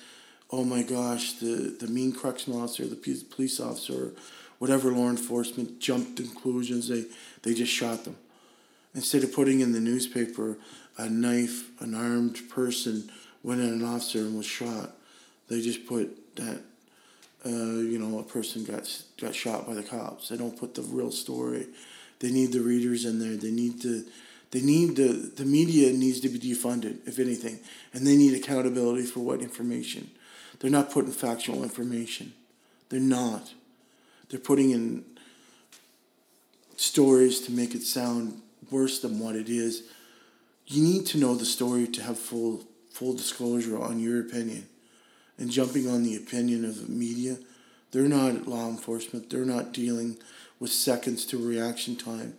oh 0.50 0.64
my 0.64 0.82
gosh, 0.82 1.34
the, 1.34 1.76
the 1.78 1.86
mean 1.86 2.14
correctional 2.14 2.62
officer, 2.62 2.86
the 2.86 2.96
police 3.30 3.60
officer, 3.60 4.12
whatever 4.58 4.90
law 4.90 5.10
enforcement 5.10 5.80
jumped 5.80 6.16
conclusions. 6.16 6.88
They, 6.88 7.04
they 7.42 7.54
just 7.54 7.72
shot 7.72 8.04
them. 8.04 8.16
Instead 8.94 9.24
of 9.24 9.34
putting 9.34 9.60
in 9.60 9.72
the 9.72 9.80
newspaper 9.80 10.56
a 10.96 11.10
knife, 11.10 11.70
an 11.82 11.94
armed 11.94 12.48
person 12.48 13.10
went 13.42 13.60
at 13.60 13.68
an 13.68 13.84
officer 13.84 14.20
and 14.20 14.36
was 14.36 14.46
shot, 14.46 14.92
they 15.48 15.60
just 15.60 15.86
put 15.86 16.36
that 16.36 16.60
uh, 17.46 17.78
you 17.78 17.98
know, 17.98 18.18
a 18.18 18.22
person 18.24 18.64
got 18.64 18.90
got 19.20 19.34
shot 19.34 19.66
by 19.66 19.74
the 19.74 19.82
cops. 19.82 20.28
They 20.28 20.36
don't 20.36 20.58
put 20.58 20.74
the 20.74 20.82
real 20.82 21.12
story. 21.12 21.66
They 22.20 22.30
need 22.30 22.52
the 22.52 22.60
readers 22.60 23.04
in 23.04 23.18
there. 23.18 23.36
They 23.36 23.50
need 23.50 23.80
to, 23.82 24.04
they 24.50 24.60
need 24.60 24.96
the 24.96 25.32
the 25.36 25.44
media 25.44 25.92
needs 25.92 26.20
to 26.20 26.28
be 26.28 26.38
defunded, 26.38 27.06
if 27.06 27.18
anything, 27.18 27.58
and 27.92 28.06
they 28.06 28.16
need 28.16 28.34
accountability 28.34 29.04
for 29.06 29.20
what 29.20 29.40
information. 29.40 30.10
They're 30.60 30.70
not 30.70 30.90
putting 30.90 31.12
factual 31.12 31.62
information. 31.62 32.32
They're 32.88 33.00
not. 33.00 33.52
They're 34.28 34.40
putting 34.40 34.70
in 34.70 35.04
stories 36.76 37.40
to 37.42 37.52
make 37.52 37.74
it 37.74 37.82
sound 37.82 38.40
worse 38.70 39.00
than 39.00 39.18
what 39.18 39.36
it 39.36 39.48
is. 39.48 39.82
You 40.66 40.82
need 40.82 41.06
to 41.06 41.18
know 41.18 41.34
the 41.34 41.44
story 41.44 41.86
to 41.88 42.02
have 42.02 42.18
full 42.18 42.64
full 42.90 43.14
disclosure 43.14 43.78
on 43.78 44.00
your 44.00 44.20
opinion 44.20 44.66
and 45.38 45.50
jumping 45.50 45.88
on 45.88 46.02
the 46.02 46.16
opinion 46.16 46.64
of 46.64 46.80
the 46.80 46.90
media. 46.90 47.36
They're 47.90 48.08
not 48.08 48.48
law 48.48 48.68
enforcement. 48.68 49.30
They're 49.30 49.44
not 49.44 49.72
dealing 49.72 50.16
with 50.58 50.70
seconds 50.70 51.24
to 51.26 51.38
reaction 51.38 51.96
time. 51.96 52.34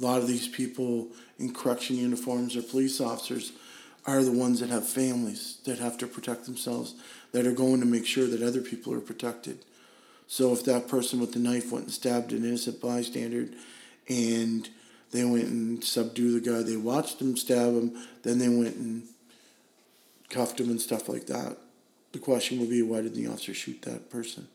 A 0.00 0.02
lot 0.02 0.20
of 0.20 0.28
these 0.28 0.48
people 0.48 1.08
in 1.38 1.54
correction 1.54 1.96
uniforms 1.96 2.56
or 2.56 2.62
police 2.62 3.00
officers 3.00 3.52
are 4.06 4.22
the 4.22 4.32
ones 4.32 4.60
that 4.60 4.68
have 4.68 4.86
families 4.86 5.58
that 5.64 5.78
have 5.78 5.96
to 5.98 6.06
protect 6.06 6.44
themselves, 6.44 6.94
that 7.32 7.46
are 7.46 7.52
going 7.52 7.80
to 7.80 7.86
make 7.86 8.06
sure 8.06 8.26
that 8.26 8.42
other 8.42 8.60
people 8.60 8.92
are 8.92 9.00
protected. 9.00 9.64
So 10.26 10.52
if 10.52 10.64
that 10.64 10.88
person 10.88 11.20
with 11.20 11.32
the 11.32 11.38
knife 11.38 11.70
went 11.70 11.86
and 11.86 11.94
stabbed 11.94 12.32
an 12.32 12.44
innocent 12.44 12.80
bystander 12.80 13.48
and 14.08 14.68
they 15.10 15.24
went 15.24 15.46
and 15.46 15.82
subdued 15.82 16.42
the 16.42 16.50
guy, 16.50 16.62
they 16.62 16.76
watched 16.76 17.20
him 17.20 17.36
stab 17.36 17.74
him, 17.74 17.96
then 18.22 18.38
they 18.38 18.48
went 18.48 18.76
and 18.76 19.04
cuffed 20.28 20.60
him 20.60 20.70
and 20.70 20.80
stuff 20.80 21.08
like 21.08 21.26
that 21.26 21.56
the 22.14 22.20
question 22.20 22.60
would 22.60 22.70
be 22.70 22.80
why 22.80 23.02
did 23.02 23.14
the 23.14 23.26
officer 23.26 23.52
shoot 23.52 23.82
that 23.82 24.08
person? 24.08 24.46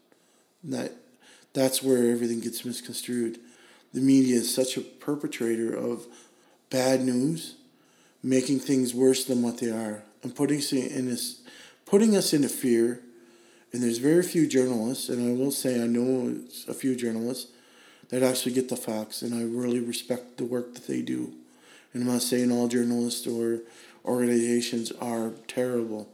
And 0.64 0.74
that 0.74 0.94
that's 1.54 1.82
where 1.82 2.12
everything 2.12 2.40
gets 2.40 2.66
misconstrued. 2.66 3.40
The 3.94 4.02
media 4.02 4.38
is 4.38 4.54
such 4.54 4.78
a 4.78 4.82
perpetrator 4.82 5.74
of 5.74 6.06
bad 6.70 7.02
news, 7.02 7.56
making 8.22 8.60
things 8.60 8.94
worse 8.94 9.24
than 9.26 9.42
what 9.42 9.58
they 9.58 9.72
are, 9.72 10.04
and 10.22 10.36
putting 10.36 10.60
us 10.60 10.72
in 10.72 11.08
this, 11.08 11.42
putting 11.86 12.16
us 12.16 12.34
into 12.34 12.50
fear. 12.50 13.02
And 13.72 13.84
there's 13.84 14.00
very 14.00 14.24
few 14.24 14.48
journalists, 14.48 15.10
and 15.10 15.28
I 15.28 15.34
will 15.34 15.52
say 15.52 15.82
I 15.82 15.88
know 15.88 16.40
a 16.68 16.74
few 16.74 16.96
journalists 16.96 17.52
that 18.10 18.24
actually 18.24 18.54
get 18.54 18.70
the 18.70 18.76
facts, 18.76 19.22
and 19.22 19.34
I 19.34 19.44
really 19.44 19.80
respect 19.80 20.38
the 20.38 20.46
work 20.46 20.74
that 20.74 20.88
they 20.88 21.02
do. 21.02 21.34
And 21.94 22.04
I'm 22.04 22.10
not 22.10 22.22
saying 22.22 22.52
all 22.52 22.68
journalists 22.68 23.28
or 23.28 23.62
organizations 24.06 24.92
are 24.94 25.32
terrible 25.48 26.10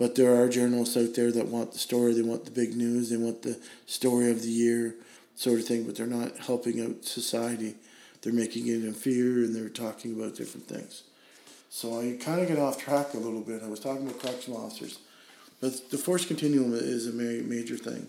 but 0.00 0.14
there 0.14 0.34
are 0.34 0.48
journalists 0.48 0.96
out 0.96 1.14
there 1.14 1.30
that 1.30 1.48
want 1.48 1.72
the 1.72 1.78
story, 1.78 2.14
they 2.14 2.22
want 2.22 2.46
the 2.46 2.50
big 2.50 2.74
news, 2.74 3.10
they 3.10 3.18
want 3.18 3.42
the 3.42 3.60
story 3.84 4.30
of 4.30 4.40
the 4.40 4.48
year, 4.48 4.94
sort 5.36 5.60
of 5.60 5.66
thing, 5.66 5.84
but 5.84 5.94
they're 5.94 6.06
not 6.06 6.38
helping 6.38 6.80
out 6.80 7.04
society. 7.04 7.74
They're 8.22 8.32
making 8.32 8.66
it 8.66 8.82
in 8.82 8.94
fear 8.94 9.44
and 9.44 9.54
they're 9.54 9.68
talking 9.68 10.18
about 10.18 10.36
different 10.36 10.66
things. 10.66 11.02
So 11.68 12.00
I 12.00 12.16
kind 12.18 12.40
of 12.40 12.48
get 12.48 12.58
off 12.58 12.78
track 12.78 13.12
a 13.12 13.18
little 13.18 13.42
bit. 13.42 13.62
I 13.62 13.68
was 13.68 13.78
talking 13.78 14.06
about 14.06 14.22
correctional 14.22 14.64
officers, 14.64 15.00
but 15.60 15.90
the 15.90 15.98
force 15.98 16.24
continuum 16.24 16.72
is 16.72 17.06
a 17.06 17.12
major 17.12 17.76
thing. 17.76 18.08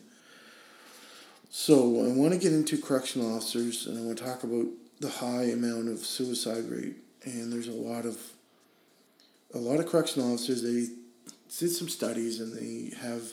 So 1.50 2.06
I 2.06 2.14
want 2.14 2.32
to 2.32 2.40
get 2.40 2.54
into 2.54 2.82
correctional 2.82 3.36
officers 3.36 3.86
and 3.86 3.98
I 3.98 4.02
want 4.02 4.18
to 4.18 4.24
talk 4.24 4.44
about 4.44 4.68
the 5.02 5.10
high 5.10 5.52
amount 5.52 5.90
of 5.90 6.00
suicide 6.00 6.70
rate. 6.70 6.96
And 7.26 7.52
there's 7.52 7.68
a 7.68 7.74
lot 7.74 8.06
of 8.06 8.18
a 9.54 9.58
lot 9.58 9.82
of 9.82 9.88
correctional 9.88 10.34
officers 10.34 10.64
they 10.64 10.88
did 11.60 11.70
some 11.72 11.90
studies 11.90 12.40
and 12.40 12.54
they 12.54 12.96
have 12.98 13.24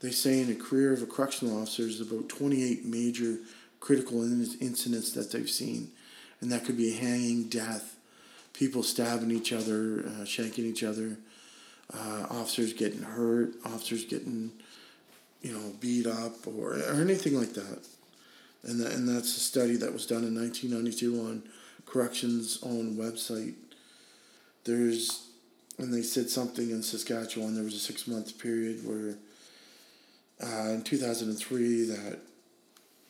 they 0.00 0.10
say 0.10 0.40
in 0.40 0.50
a 0.50 0.54
career 0.54 0.92
of 0.92 1.02
a 1.02 1.06
correctional 1.06 1.60
officer 1.60 1.82
is 1.82 2.00
about 2.00 2.28
28 2.28 2.84
major 2.84 3.38
critical 3.78 4.22
incidents 4.24 5.12
that 5.12 5.30
they've 5.30 5.48
seen. 5.48 5.92
And 6.40 6.50
that 6.50 6.64
could 6.64 6.76
be 6.76 6.92
hanging 6.92 7.48
death 7.48 7.96
people 8.52 8.82
stabbing 8.82 9.30
each 9.30 9.52
other 9.52 10.00
uh, 10.00 10.24
shanking 10.24 10.64
each 10.64 10.82
other 10.82 11.16
uh, 11.94 12.26
officers 12.30 12.72
getting 12.72 13.02
hurt 13.02 13.54
officers 13.64 14.04
getting 14.04 14.52
you 15.40 15.52
know 15.52 15.72
beat 15.80 16.06
up 16.06 16.46
or, 16.46 16.74
or 16.74 17.00
anything 17.00 17.38
like 17.38 17.54
that. 17.54 17.86
And, 18.64 18.80
that, 18.80 18.92
and 18.92 19.08
that's 19.08 19.36
a 19.36 19.40
study 19.40 19.76
that 19.76 19.92
was 19.92 20.06
done 20.06 20.24
in 20.24 20.34
1992 20.34 21.20
on 21.20 21.42
corrections 21.84 22.60
own 22.62 22.96
website. 22.96 23.54
There's 24.64 25.26
and 25.78 25.92
they 25.92 26.02
said 26.02 26.28
something 26.28 26.70
in 26.70 26.82
Saskatchewan. 26.82 27.54
There 27.54 27.64
was 27.64 27.74
a 27.74 27.78
six 27.78 28.06
month 28.06 28.38
period 28.38 28.80
where 28.84 29.16
uh, 30.42 30.70
in 30.70 30.82
2003 30.82 31.84
that 31.86 32.18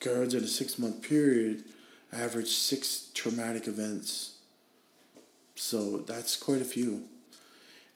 guards 0.01 0.35
in 0.35 0.45
a 0.45 0.49
six 0.49 0.79
month 0.79 1.03
period 1.03 1.65
averaged 2.13 2.49
six 2.49 3.11
traumatic 3.15 3.67
events. 3.67 4.37
So 5.55 5.99
that's 5.99 6.37
quite 6.37 6.61
a 6.61 6.65
few. 6.65 7.05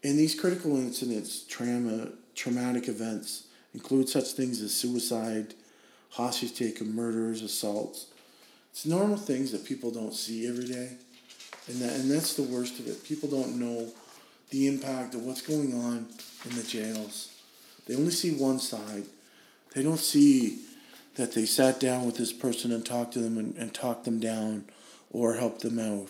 And 0.04 0.18
these 0.18 0.38
critical 0.38 0.76
incidents, 0.76 1.42
trauma, 1.42 2.10
traumatic 2.34 2.88
events, 2.88 3.48
include 3.74 4.08
such 4.08 4.32
things 4.32 4.60
as 4.62 4.72
suicide, 4.72 5.54
hostage 6.10 6.54
taking, 6.54 6.94
murders, 6.94 7.42
assaults. 7.42 8.06
It's 8.70 8.86
normal 8.86 9.16
things 9.16 9.52
that 9.52 9.64
people 9.64 9.90
don't 9.90 10.14
see 10.14 10.46
every 10.46 10.66
day. 10.66 10.90
And, 11.68 11.80
that, 11.80 11.92
and 11.98 12.10
that's 12.10 12.34
the 12.34 12.42
worst 12.42 12.78
of 12.78 12.86
it. 12.86 13.02
People 13.04 13.28
don't 13.28 13.58
know 13.58 13.88
the 14.50 14.66
impact 14.66 15.14
of 15.14 15.22
what's 15.22 15.42
going 15.42 15.74
on 15.74 16.06
in 16.44 16.56
the 16.56 16.62
jails. 16.62 17.32
They 17.86 17.96
only 17.96 18.10
see 18.10 18.32
one 18.32 18.58
side. 18.58 19.04
They 19.74 19.82
don't 19.82 19.98
see 19.98 20.60
that 21.16 21.32
they 21.32 21.46
sat 21.46 21.80
down 21.80 22.06
with 22.06 22.16
this 22.16 22.32
person 22.32 22.72
and 22.72 22.84
talked 22.84 23.12
to 23.14 23.20
them 23.20 23.38
and, 23.38 23.54
and 23.56 23.72
talked 23.72 24.04
them 24.04 24.20
down 24.20 24.64
or 25.10 25.34
helped 25.34 25.62
them 25.62 25.78
out. 25.78 26.08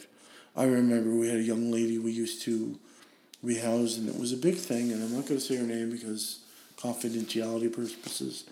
I 0.57 0.64
remember 0.64 1.11
we 1.11 1.29
had 1.29 1.38
a 1.38 1.42
young 1.42 1.70
lady 1.70 1.99
we 1.99 2.12
used 2.12 2.42
to 2.42 2.79
rehouse, 3.42 3.99
and 3.99 4.09
it 4.09 4.18
was 4.18 4.33
a 4.33 4.37
big 4.37 4.57
thing, 4.57 4.90
and 4.90 5.03
I'm 5.03 5.14
not 5.14 5.27
going 5.27 5.38
to 5.38 5.46
say 5.46 5.57
her 5.57 5.66
name 5.66 5.90
because 5.90 6.40
confidentiality 6.77 7.72
purposes. 7.72 8.44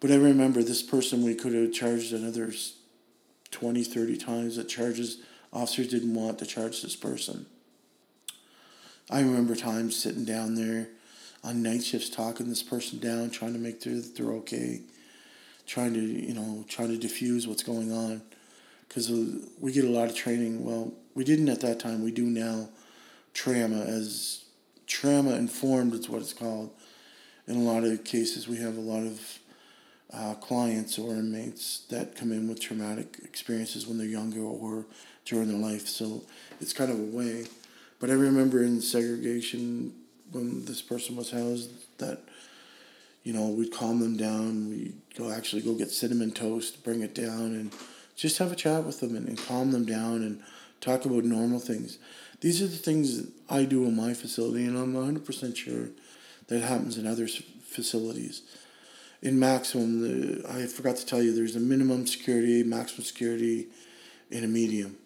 But 0.00 0.10
I 0.10 0.16
remember 0.16 0.62
this 0.62 0.82
person 0.82 1.24
we 1.24 1.34
could 1.34 1.54
have 1.54 1.72
charged 1.72 2.12
another 2.12 2.52
20, 3.50 3.84
30 3.84 4.16
times 4.16 4.56
that 4.56 4.68
charges 4.68 5.18
officers 5.52 5.88
didn't 5.88 6.14
want 6.14 6.38
to 6.40 6.46
charge 6.46 6.82
this 6.82 6.96
person. 6.96 7.46
I 9.10 9.20
remember 9.20 9.54
times 9.54 9.96
sitting 9.96 10.24
down 10.24 10.54
there 10.54 10.88
on 11.42 11.62
night 11.62 11.84
shifts 11.84 12.08
talking 12.08 12.48
this 12.48 12.62
person 12.62 12.98
down, 12.98 13.30
trying 13.30 13.52
to 13.52 13.58
make 13.58 13.82
sure 13.82 13.94
that 13.94 14.16
they're 14.16 14.32
okay, 14.32 14.80
trying 15.66 15.92
to, 15.92 16.00
you 16.00 16.32
know, 16.32 16.64
trying 16.68 16.88
to 16.88 16.96
diffuse 16.96 17.46
what's 17.46 17.62
going 17.62 17.92
on. 17.92 18.22
Because 18.88 19.10
we 19.60 19.72
get 19.72 19.84
a 19.84 19.90
lot 19.90 20.08
of 20.08 20.14
training. 20.14 20.64
Well, 20.64 20.92
we 21.14 21.24
didn't 21.24 21.48
at 21.48 21.60
that 21.60 21.80
time, 21.80 22.02
we 22.02 22.12
do 22.12 22.24
now 22.24 22.68
trauma 23.34 23.82
as 23.82 24.44
trauma 24.86 25.34
informed, 25.34 25.92
is 25.94 26.08
what 26.08 26.22
it's 26.22 26.32
called. 26.32 26.70
In 27.46 27.56
a 27.56 27.60
lot 27.60 27.84
of 27.84 28.04
cases, 28.04 28.48
we 28.48 28.56
have 28.56 28.76
a 28.76 28.80
lot 28.80 29.04
of 29.04 29.38
uh, 30.12 30.34
clients 30.34 30.98
or 30.98 31.12
inmates 31.14 31.80
that 31.90 32.16
come 32.16 32.32
in 32.32 32.48
with 32.48 32.60
traumatic 32.60 33.18
experiences 33.24 33.86
when 33.86 33.98
they're 33.98 34.06
younger 34.06 34.40
or 34.40 34.86
during 35.24 35.48
their 35.48 35.58
life. 35.58 35.88
So 35.88 36.22
it's 36.60 36.72
kind 36.72 36.90
of 36.90 36.98
a 36.98 37.02
way 37.02 37.46
but 38.00 38.10
I 38.10 38.14
remember 38.14 38.62
in 38.62 38.80
segregation 38.80 39.94
when 40.32 40.64
this 40.64 40.82
person 40.82 41.16
was 41.16 41.30
housed 41.30 41.70
that, 41.98 42.20
you 43.22 43.32
know, 43.32 43.48
we'd 43.48 43.72
calm 43.72 44.00
them 44.00 44.16
down. 44.16 44.68
We'd 44.68 45.00
go 45.16 45.30
actually 45.30 45.62
go 45.62 45.74
get 45.74 45.90
cinnamon 45.90 46.32
toast, 46.32 46.84
bring 46.84 47.02
it 47.02 47.14
down, 47.14 47.54
and 47.54 47.72
just 48.16 48.38
have 48.38 48.52
a 48.52 48.56
chat 48.56 48.84
with 48.84 49.00
them 49.00 49.16
and, 49.16 49.28
and 49.28 49.38
calm 49.38 49.72
them 49.72 49.86
down 49.86 50.16
and 50.16 50.42
talk 50.80 51.04
about 51.04 51.24
normal 51.24 51.60
things. 51.60 51.98
These 52.40 52.60
are 52.62 52.66
the 52.66 52.76
things 52.76 53.28
I 53.48 53.64
do 53.64 53.84
in 53.84 53.96
my 53.96 54.12
facility, 54.12 54.64
and 54.66 54.76
I'm 54.76 54.92
100% 54.92 55.56
sure 55.56 55.88
that 56.48 56.60
happens 56.60 56.98
in 56.98 57.06
other 57.06 57.26
facilities. 57.26 58.42
In 59.22 59.38
maximum, 59.38 60.02
the, 60.02 60.48
I 60.48 60.66
forgot 60.66 60.96
to 60.96 61.06
tell 61.06 61.22
you, 61.22 61.34
there's 61.34 61.56
a 61.56 61.60
minimum 61.60 62.06
security, 62.06 62.62
maximum 62.62 63.04
security, 63.04 63.68
and 64.30 64.44
a 64.44 64.48
medium. 64.48 64.96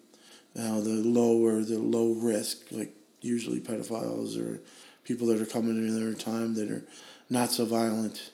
Now 0.59 0.81
the 0.81 0.89
lower 0.89 1.61
the 1.61 1.79
low 1.79 2.11
risk, 2.11 2.69
like 2.69 2.93
usually 3.21 3.61
pedophiles 3.61 4.37
or 4.37 4.59
people 5.05 5.27
that 5.27 5.41
are 5.41 5.45
coming 5.45 5.77
in 5.77 5.97
their 5.97 6.13
time 6.13 6.55
that 6.55 6.69
are 6.69 6.83
not 7.29 7.49
so 7.49 7.63
violent. 7.63 8.31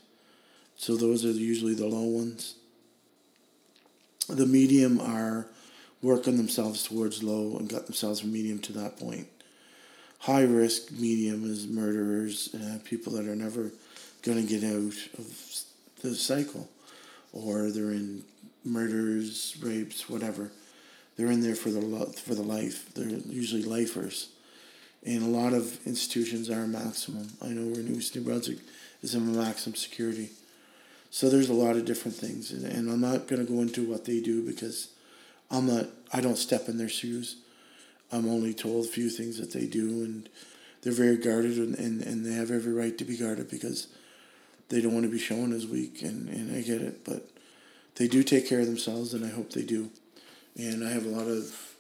So 0.76 0.96
those 0.96 1.24
are 1.24 1.30
usually 1.30 1.76
the 1.76 1.86
low 1.86 2.06
ones. 2.06 2.56
The 4.28 4.48
medium 4.48 5.00
are 5.00 5.46
working 6.02 6.38
themselves 6.38 6.82
towards 6.82 7.22
low 7.22 7.58
and 7.58 7.70
got 7.70 7.86
themselves 7.86 8.22
from 8.22 8.34
medium 8.34 8.58
to 8.60 8.74
that 8.74 8.98
point. 8.98 9.28
High 10.18 10.46
risk 10.46 10.92
medium 10.94 11.48
is 11.48 11.68
murderers, 11.68 12.56
people 12.86 13.14
that 13.14 13.28
are 13.28 13.36
never 13.36 13.72
going 14.24 14.42
to 14.44 14.52
get 14.52 14.64
out 14.64 14.98
of 15.20 15.64
the 16.02 16.16
cycle, 16.16 16.68
or 17.34 17.70
they're 17.70 17.92
in 17.92 18.24
murders, 18.64 19.56
rapes, 19.62 20.10
whatever. 20.10 20.50
They're 21.16 21.32
in 21.32 21.42
there 21.42 21.56
for 21.56 21.70
the 21.70 21.82
for 22.22 22.36
the 22.36 22.44
life. 22.44 22.94
They're 22.94 23.08
usually 23.08 23.64
lifers, 23.64 24.30
and 25.06 25.24
a 25.24 25.28
lot 25.28 25.54
of 25.54 25.80
institutions 25.86 26.50
are 26.50 26.68
maximum. 26.68 27.30
I 27.42 27.50
know 27.50 27.74
Renous 27.76 28.14
New 28.16 28.22
Brunswick 28.22 28.60
is 29.02 29.16
in 29.16 29.38
maximum 29.38 29.76
security, 29.76 30.30
so 31.10 31.30
there's 31.30 31.50
a 31.50 31.54
lot 31.54 31.78
of 31.78 31.86
different 31.86 32.18
things, 32.18 32.52
and, 32.52 32.66
and 32.66 32.90
I'm 32.90 33.02
not 33.02 33.28
going 33.28 33.46
to 33.46 33.52
go 33.52 33.62
into 33.62 33.90
what 33.90 34.06
they 34.06 34.20
do 34.20 34.46
because 34.46 34.90
I'm 35.50 35.68
not. 35.68 35.86
I 36.12 36.22
don't 36.22 36.38
step 36.38 36.68
in 36.68 36.78
their 36.78 36.90
shoes. 36.90 37.38
I'm 38.12 38.30
only 38.30 38.54
told 38.54 38.86
a 38.86 38.90
few 38.90 39.10
things 39.10 39.38
that 39.40 39.52
they 39.52 39.66
do, 39.66 40.04
and 40.04 40.30
they're 40.82 40.94
very 40.94 41.18
guarded, 41.18 41.58
and, 41.58 41.76
and, 41.76 42.02
and 42.02 42.26
they 42.26 42.34
have 42.34 42.52
every 42.52 42.74
right 42.74 42.98
to 42.98 43.06
be 43.06 43.18
guarded 43.18 43.50
because 43.50 43.88
they 44.70 44.82
don't 44.82 44.94
want 44.94 45.06
to 45.06 45.12
be 45.12 45.20
shown 45.20 45.54
as 45.54 45.66
weak, 45.66 46.02
and, 46.02 46.30
and 46.30 46.56
I 46.56 46.62
get 46.62 46.82
it, 46.82 47.04
but 47.04 47.30
they 47.96 48.08
do 48.08 48.24
take 48.24 48.48
care 48.48 48.60
of 48.60 48.68
themselves, 48.68 49.14
and 49.14 49.26
I 49.26 49.30
hope 49.30 49.52
they 49.52 49.64
do. 49.64 49.90
And 50.58 50.84
I 50.84 50.92
have 50.92 51.06
a 51.06 51.10
lot 51.10 51.28
of 51.28 51.76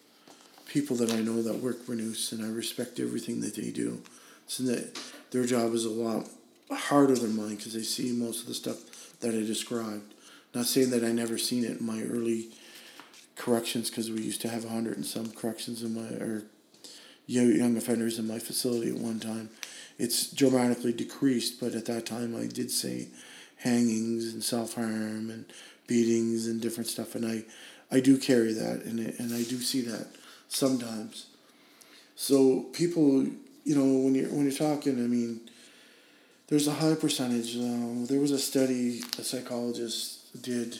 people 0.65 0.95
that 0.97 1.11
I 1.11 1.21
know 1.21 1.41
that 1.41 1.59
work 1.59 1.85
Renous, 1.85 2.31
and 2.31 2.43
I 2.43 2.49
respect 2.49 2.99
everything 2.99 3.41
that 3.41 3.55
they 3.55 3.71
do. 3.71 4.01
So 4.47 4.63
that 4.63 4.99
their 5.31 5.45
job 5.45 5.73
is 5.73 5.85
a 5.85 5.89
lot 5.89 6.27
harder 6.71 7.15
than 7.15 7.35
mine 7.35 7.55
because 7.55 7.73
they 7.73 7.81
see 7.81 8.11
most 8.11 8.41
of 8.41 8.47
the 8.47 8.53
stuff 8.53 8.77
that 9.21 9.33
I 9.33 9.39
described. 9.39 10.13
Not 10.53 10.65
saying 10.65 10.91
that 10.91 11.03
I 11.03 11.11
never 11.11 11.37
seen 11.37 11.63
it 11.63 11.79
in 11.79 11.85
my 11.85 12.01
early 12.03 12.49
corrections 13.35 13.89
because 13.89 14.09
we 14.09 14.21
used 14.21 14.41
to 14.41 14.49
have 14.49 14.65
a 14.65 14.69
hundred 14.69 14.97
and 14.97 15.05
some 15.05 15.31
corrections 15.31 15.83
in 15.83 15.93
my 15.93 16.07
or 16.23 16.43
young 17.27 17.75
offenders 17.75 18.19
in 18.19 18.27
my 18.27 18.39
facility 18.39 18.89
at 18.89 18.97
one 18.97 19.19
time. 19.19 19.49
It's 19.97 20.31
dramatically 20.31 20.93
decreased, 20.93 21.59
but 21.59 21.73
at 21.73 21.85
that 21.85 22.05
time 22.05 22.35
I 22.35 22.47
did 22.47 22.71
say 22.71 23.07
hangings 23.57 24.33
and 24.33 24.43
self 24.43 24.75
harm 24.75 25.29
and 25.29 25.45
beatings 25.87 26.47
and 26.47 26.61
different 26.61 26.87
stuff, 26.87 27.15
and 27.15 27.25
I, 27.25 27.43
I 27.91 27.99
do 27.99 28.17
carry 28.17 28.53
that, 28.53 28.83
and 28.83 28.99
and 28.99 29.33
I 29.33 29.43
do 29.43 29.59
see 29.59 29.81
that 29.81 30.07
sometimes. 30.49 31.27
So 32.15 32.61
people, 32.73 33.23
you 33.63 33.75
know, 33.75 34.03
when 34.03 34.15
you're 34.15 34.29
when 34.29 34.43
you're 34.43 34.51
talking, 34.51 35.03
I 35.03 35.07
mean, 35.07 35.41
there's 36.47 36.67
a 36.67 36.73
high 36.73 36.95
percentage. 36.95 37.55
Uh, 37.55 38.05
there 38.07 38.19
was 38.19 38.31
a 38.31 38.39
study 38.39 39.01
a 39.19 39.23
psychologist 39.23 40.41
did, 40.41 40.79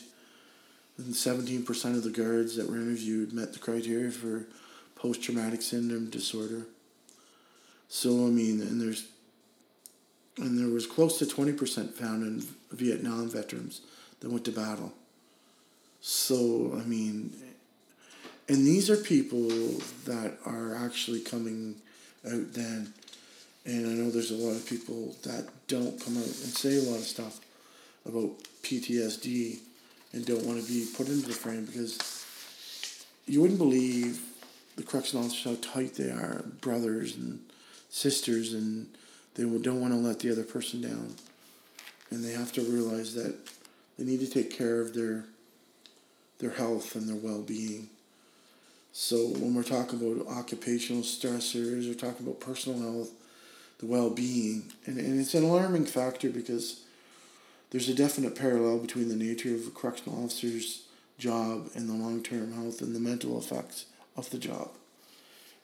and 0.98 1.16
seventeen 1.16 1.64
percent 1.64 1.96
of 1.96 2.04
the 2.04 2.10
guards 2.10 2.56
that 2.56 2.70
were 2.70 2.78
interviewed 2.78 3.34
met 3.34 3.54
the 3.54 3.60
criteria 3.60 4.12
for 4.12 4.46
post 4.96 5.22
traumatic 5.22 5.62
syndrome 5.62 6.10
disorder. 6.10 6.66
So 7.88 8.26
I 8.26 8.30
mean, 8.30 8.62
and 8.62 8.82
there's 8.82 9.08
and 10.38 10.58
there 10.58 10.74
was 10.74 10.88
close 10.88 11.20
to 11.20 11.26
twenty 11.26 11.54
percent 11.54 11.94
found 11.94 12.24
in 12.24 12.48
Vietnam 12.72 13.30
veterans 13.30 13.82
that 14.20 14.32
went 14.32 14.46
to 14.46 14.52
battle. 14.52 14.94
So 16.08 16.80
I 16.80 16.84
mean, 16.84 17.34
and 18.48 18.58
these 18.58 18.92
are 18.92 18.96
people 18.96 19.48
that 20.06 20.38
are 20.46 20.76
actually 20.76 21.22
coming 21.22 21.78
out 22.24 22.54
then. 22.54 22.94
And 23.66 23.88
I 23.88 23.90
know 23.94 24.12
there's 24.12 24.30
a 24.30 24.36
lot 24.36 24.56
of 24.56 24.68
people 24.68 25.16
that 25.24 25.50
don't 25.68 26.00
come 26.00 26.16
out 26.16 26.26
and 26.26 26.54
say 26.54 26.78
a 26.78 26.92
lot 26.92 27.00
of 27.00 27.06
stuff 27.06 27.40
about 28.06 28.30
PTSD 28.62 29.58
and 30.14 30.24
don't 30.28 30.46
want 30.46 30.64
to 30.64 30.72
be 30.72 30.86
put 30.96 31.08
into 31.08 31.26
the 31.26 31.34
frame 31.34 31.66
because 31.66 31.98
you 33.26 33.42
wouldn't 33.42 33.58
believe 33.58 34.22
the 34.76 34.84
correctional 34.84 35.26
officers 35.26 35.44
how 35.44 35.74
tight 35.74 35.96
they 35.96 36.12
are, 36.12 36.46
brothers 36.62 37.16
and 37.16 37.40
sisters, 37.90 38.54
and 38.54 38.86
they 39.34 39.42
don't 39.42 39.82
want 39.82 39.92
to 39.92 40.00
let 40.00 40.20
the 40.20 40.32
other 40.32 40.44
person 40.44 40.82
down. 40.82 41.16
And 42.12 42.24
they 42.24 42.34
have 42.34 42.52
to 42.52 42.62
realize 42.62 43.16
that 43.16 43.36
they 43.98 44.06
need 44.06 44.20
to 44.20 44.30
take 44.30 44.56
care 44.56 44.82
of 44.82 44.94
their 44.94 45.26
their 46.40 46.52
health 46.52 46.96
and 46.96 47.08
their 47.08 47.16
well 47.16 47.42
being. 47.42 47.90
So 48.92 49.28
when 49.28 49.54
we're 49.54 49.64
talking 49.64 50.00
about 50.00 50.28
occupational 50.28 51.04
stressors, 51.04 51.88
we're 51.88 51.94
talking 51.94 52.26
about 52.26 52.40
personal 52.40 52.80
health, 52.80 53.12
the 53.80 53.86
well 53.86 54.10
being, 54.10 54.72
and, 54.86 54.98
and 54.98 55.20
it's 55.20 55.34
an 55.34 55.44
alarming 55.44 55.86
factor 55.86 56.30
because 56.30 56.82
there's 57.72 57.90
a 57.90 57.94
definite 57.94 58.36
parallel 58.36 58.80
between 58.80 59.10
the 59.10 59.16
nature 59.16 59.54
of 59.54 59.68
a 59.68 59.72
correctional 59.72 60.24
officer's 60.24 60.84
job 61.18 61.70
and 61.76 61.90
the 61.90 61.94
long 61.94 62.24
term 62.24 62.54
health 62.54 62.82
and 62.82 62.96
the 62.96 63.00
mental 63.00 63.38
effects 63.38 63.86
of 64.16 64.30
the 64.30 64.38
job. 64.38 64.70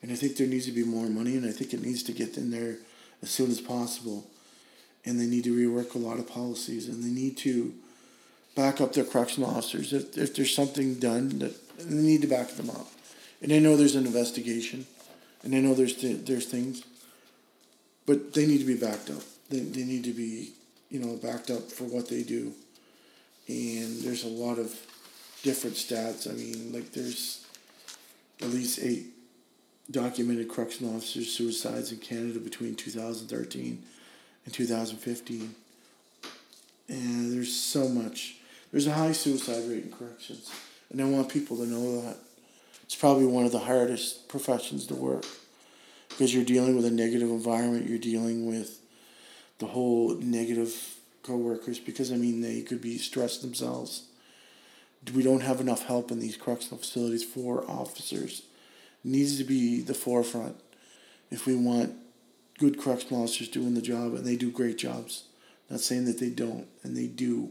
And 0.01 0.11
I 0.11 0.15
think 0.15 0.35
there 0.35 0.47
needs 0.47 0.65
to 0.65 0.71
be 0.71 0.83
more 0.83 1.07
money, 1.07 1.35
and 1.37 1.45
I 1.45 1.51
think 1.51 1.73
it 1.73 1.81
needs 1.81 2.03
to 2.03 2.11
get 2.11 2.37
in 2.37 2.51
there 2.51 2.77
as 3.21 3.29
soon 3.29 3.51
as 3.51 3.61
possible. 3.61 4.25
And 5.05 5.19
they 5.19 5.25
need 5.25 5.43
to 5.45 5.55
rework 5.55 5.95
a 5.95 5.99
lot 5.99 6.19
of 6.19 6.27
policies, 6.27 6.87
and 6.87 7.03
they 7.03 7.09
need 7.09 7.37
to 7.37 7.73
back 8.55 8.81
up 8.81 8.93
their 8.93 9.03
correctional 9.03 9.49
officers. 9.49 9.93
If, 9.93 10.17
if 10.17 10.35
there's 10.35 10.53
something 10.53 10.95
done, 10.95 11.39
that 11.39 11.77
they 11.77 11.95
need 11.95 12.21
to 12.21 12.27
back 12.27 12.49
them 12.49 12.69
up. 12.69 12.87
And 13.41 13.51
I 13.51 13.59
know 13.59 13.75
there's 13.75 13.95
an 13.95 14.05
investigation, 14.05 14.85
and 15.43 15.55
I 15.55 15.59
know 15.59 15.73
there's 15.73 15.95
th- 15.95 16.25
there's 16.25 16.45
things, 16.45 16.83
but 18.05 18.33
they 18.33 18.45
need 18.45 18.59
to 18.59 18.65
be 18.65 18.75
backed 18.75 19.09
up. 19.09 19.23
They, 19.49 19.59
they 19.59 19.83
need 19.83 20.03
to 20.03 20.13
be, 20.13 20.53
you 20.89 20.99
know, 20.99 21.15
backed 21.17 21.49
up 21.49 21.71
for 21.71 21.85
what 21.85 22.07
they 22.07 22.23
do. 22.23 22.53
And 23.47 24.01
there's 24.01 24.23
a 24.23 24.27
lot 24.27 24.59
of 24.59 24.73
different 25.43 25.75
stats. 25.75 26.29
I 26.29 26.33
mean, 26.33 26.71
like 26.71 26.91
there's 26.91 27.45
at 28.41 28.49
least 28.49 28.79
eight 28.81 29.05
documented 29.89 30.49
correctional 30.49 30.95
officers 30.95 31.33
suicides 31.33 31.91
in 31.91 31.97
Canada 31.97 32.39
between 32.39 32.75
2013 32.75 33.83
and 34.45 34.53
2015. 34.53 35.55
And 36.87 37.33
there's 37.33 37.53
so 37.53 37.89
much. 37.89 38.35
There's 38.71 38.87
a 38.87 38.93
high 38.93 39.11
suicide 39.11 39.69
rate 39.69 39.85
in 39.85 39.91
corrections. 39.91 40.51
And 40.89 41.01
I 41.01 41.05
want 41.05 41.29
people 41.29 41.57
to 41.57 41.65
know 41.65 42.01
that. 42.01 42.17
It's 42.83 42.95
probably 42.95 43.25
one 43.25 43.45
of 43.45 43.51
the 43.51 43.59
hardest 43.59 44.27
professions 44.27 44.85
to 44.87 44.95
work 44.95 45.25
because 46.09 46.33
you're 46.33 46.43
dealing 46.43 46.75
with 46.75 46.85
a 46.85 46.91
negative 46.91 47.29
environment. 47.29 47.89
You're 47.89 47.97
dealing 47.97 48.45
with 48.45 48.79
the 49.59 49.67
whole 49.67 50.15
negative 50.15 50.75
co-workers 51.23 51.79
because, 51.79 52.11
I 52.11 52.15
mean, 52.15 52.41
they 52.41 52.61
could 52.61 52.81
be 52.81 52.97
stressed 52.97 53.41
themselves. 53.41 54.07
We 55.13 55.23
don't 55.23 55.41
have 55.41 55.61
enough 55.61 55.85
help 55.85 56.11
in 56.11 56.19
these 56.19 56.35
correctional 56.35 56.79
facilities 56.79 57.23
for 57.23 57.63
officers 57.69 58.43
needs 59.03 59.37
to 59.37 59.43
be 59.43 59.81
the 59.81 59.93
forefront 59.93 60.55
if 61.29 61.45
we 61.45 61.55
want 61.55 61.95
good 62.59 62.79
correctional 62.79 63.23
officers 63.23 63.47
doing 63.47 63.73
the 63.73 63.81
job, 63.81 64.13
and 64.13 64.25
they 64.25 64.35
do 64.35 64.51
great 64.51 64.77
jobs. 64.77 65.23
Not 65.69 65.79
saying 65.79 66.05
that 66.05 66.19
they 66.19 66.29
don't, 66.29 66.67
and 66.83 66.95
they 66.95 67.07
do. 67.07 67.49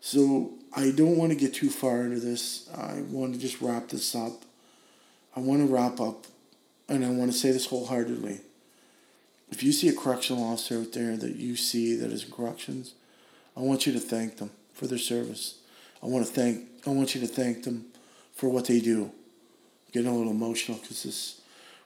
So 0.00 0.52
I 0.74 0.90
don't 0.90 1.16
want 1.16 1.30
to 1.32 1.36
get 1.36 1.54
too 1.54 1.70
far 1.70 2.02
into 2.02 2.20
this. 2.20 2.68
I 2.74 3.02
want 3.10 3.34
to 3.34 3.40
just 3.40 3.60
wrap 3.60 3.88
this 3.88 4.14
up. 4.14 4.44
I 5.36 5.40
want 5.40 5.66
to 5.66 5.72
wrap 5.72 6.00
up, 6.00 6.26
and 6.88 7.04
I 7.04 7.10
want 7.10 7.30
to 7.30 7.38
say 7.38 7.52
this 7.52 7.66
wholeheartedly. 7.66 8.40
If 9.50 9.62
you 9.62 9.72
see 9.72 9.88
a 9.88 9.94
correctional 9.94 10.44
officer 10.44 10.80
out 10.80 10.92
there 10.92 11.16
that 11.16 11.36
you 11.36 11.56
see 11.56 11.94
that 11.96 12.10
is 12.10 12.24
in 12.24 12.30
corrections, 12.30 12.94
I 13.56 13.60
want 13.60 13.86
you 13.86 13.92
to 13.92 14.00
thank 14.00 14.38
them 14.38 14.50
for 14.72 14.86
their 14.86 14.98
service. 14.98 15.58
I 16.02 16.06
want 16.06 16.26
to 16.26 16.32
thank. 16.32 16.66
I 16.86 16.90
want 16.90 17.14
you 17.14 17.20
to 17.20 17.26
thank 17.26 17.64
them 17.64 17.86
for 18.34 18.48
what 18.48 18.66
they 18.66 18.80
do 18.80 19.12
getting 19.92 20.10
a 20.10 20.16
little 20.16 20.32
emotional 20.32 20.78
because 20.78 21.02
this 21.02 21.40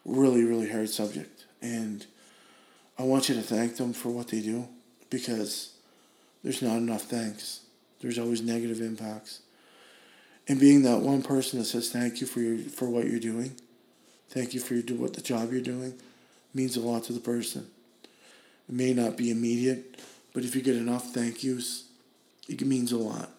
really, 0.05 0.44
really 0.44 0.70
hard 0.70 0.88
subject. 0.88 1.44
And 1.62 2.05
I 2.98 3.03
want 3.03 3.29
you 3.29 3.35
to 3.35 3.42
thank 3.42 3.77
them 3.77 3.92
for 3.92 4.11
what 4.11 4.29
they 4.29 4.40
do 4.40 4.68
because 5.11 5.74
there's 6.42 6.62
not 6.62 6.77
enough 6.77 7.03
thanks. 7.03 7.61
There's 8.05 8.19
always 8.19 8.43
negative 8.43 8.83
impacts. 8.83 9.40
And 10.47 10.61
being 10.61 10.83
that 10.83 11.01
one 11.01 11.23
person 11.23 11.59
that 11.59 11.64
says 11.64 11.90
thank 11.90 12.21
you 12.21 12.27
for 12.27 12.40
your 12.40 12.59
for 12.59 12.90
what 12.90 13.07
you're 13.07 13.19
doing, 13.19 13.53
thank 14.29 14.53
you 14.53 14.61
for 14.61 14.75
your 14.75 14.83
do 14.83 14.95
what 14.97 15.14
the 15.14 15.23
job 15.23 15.51
you're 15.51 15.62
doing, 15.62 15.95
means 16.53 16.77
a 16.77 16.83
lot 16.83 17.05
to 17.05 17.14
the 17.14 17.21
person. 17.21 17.67
It 18.69 18.75
may 18.75 18.93
not 18.93 19.17
be 19.17 19.31
immediate, 19.31 19.99
but 20.35 20.45
if 20.45 20.55
you 20.55 20.61
get 20.61 20.77
enough 20.77 21.14
thank 21.14 21.43
yous, 21.43 21.85
it 22.47 22.61
means 22.67 22.93
a 22.93 22.99
lot, 22.99 23.31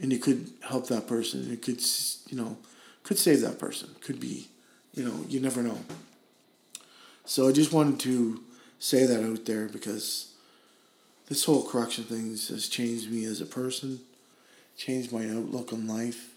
and 0.00 0.12
it 0.12 0.22
could 0.22 0.50
help 0.68 0.88
that 0.88 1.06
person. 1.06 1.48
It 1.52 1.62
could 1.62 1.80
you 2.30 2.36
know 2.36 2.56
could 3.04 3.16
save 3.16 3.42
that 3.42 3.60
person. 3.60 3.90
Could 4.00 4.18
be, 4.18 4.48
you 4.92 5.04
know, 5.04 5.24
you 5.28 5.38
never 5.38 5.62
know. 5.62 5.78
So 7.26 7.48
I 7.48 7.52
just 7.52 7.72
wanted 7.72 8.00
to 8.00 8.42
say 8.80 9.06
that 9.06 9.24
out 9.24 9.44
there 9.44 9.68
because 9.68 10.29
this 11.30 11.44
whole 11.44 11.62
correction 11.62 12.02
thing 12.02 12.30
has 12.30 12.68
changed 12.68 13.10
me 13.10 13.24
as 13.24 13.40
a 13.40 13.46
person, 13.46 14.00
changed 14.76 15.12
my 15.12 15.30
outlook 15.30 15.72
on 15.72 15.86
life. 15.86 16.34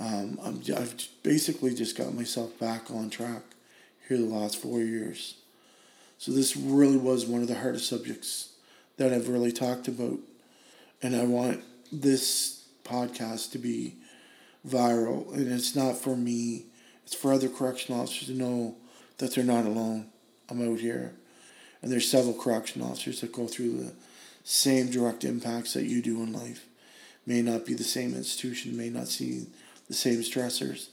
Um, 0.00 0.40
I'm, 0.42 0.62
I've 0.74 0.94
basically 1.22 1.74
just 1.74 1.96
got 1.96 2.14
myself 2.14 2.58
back 2.58 2.90
on 2.90 3.10
track 3.10 3.42
here 4.08 4.16
the 4.16 4.24
last 4.24 4.56
four 4.56 4.80
years. 4.80 5.34
So 6.16 6.32
this 6.32 6.56
really 6.56 6.96
was 6.96 7.26
one 7.26 7.42
of 7.42 7.48
the 7.48 7.54
hardest 7.58 7.86
subjects 7.86 8.54
that 8.96 9.12
I've 9.12 9.28
really 9.28 9.52
talked 9.52 9.88
about. 9.88 10.18
And 11.02 11.14
I 11.14 11.24
want 11.24 11.60
this 11.92 12.64
podcast 12.84 13.52
to 13.52 13.58
be 13.58 13.96
viral, 14.66 15.34
and 15.34 15.52
it's 15.52 15.76
not 15.76 15.98
for 15.98 16.16
me. 16.16 16.64
It's 17.04 17.14
for 17.14 17.30
other 17.30 17.50
correctional 17.50 18.00
officers 18.00 18.28
to 18.28 18.34
know 18.34 18.76
that 19.18 19.34
they're 19.34 19.44
not 19.44 19.66
alone. 19.66 20.06
I'm 20.48 20.66
out 20.66 20.80
here, 20.80 21.14
and 21.82 21.90
there's 21.90 22.08
several 22.08 22.34
correction 22.34 22.80
officers 22.80 23.20
that 23.20 23.32
go 23.32 23.46
through 23.46 23.72
the 23.72 23.92
same 24.44 24.90
direct 24.90 25.24
impacts 25.24 25.74
that 25.74 25.84
you 25.84 26.00
do 26.00 26.22
in 26.22 26.32
life. 26.32 26.64
May 27.26 27.42
not 27.42 27.66
be 27.66 27.74
the 27.74 27.84
same 27.84 28.14
institution, 28.14 28.76
may 28.76 28.88
not 28.88 29.08
see 29.08 29.46
the 29.88 29.94
same 29.94 30.20
stressors, 30.20 30.88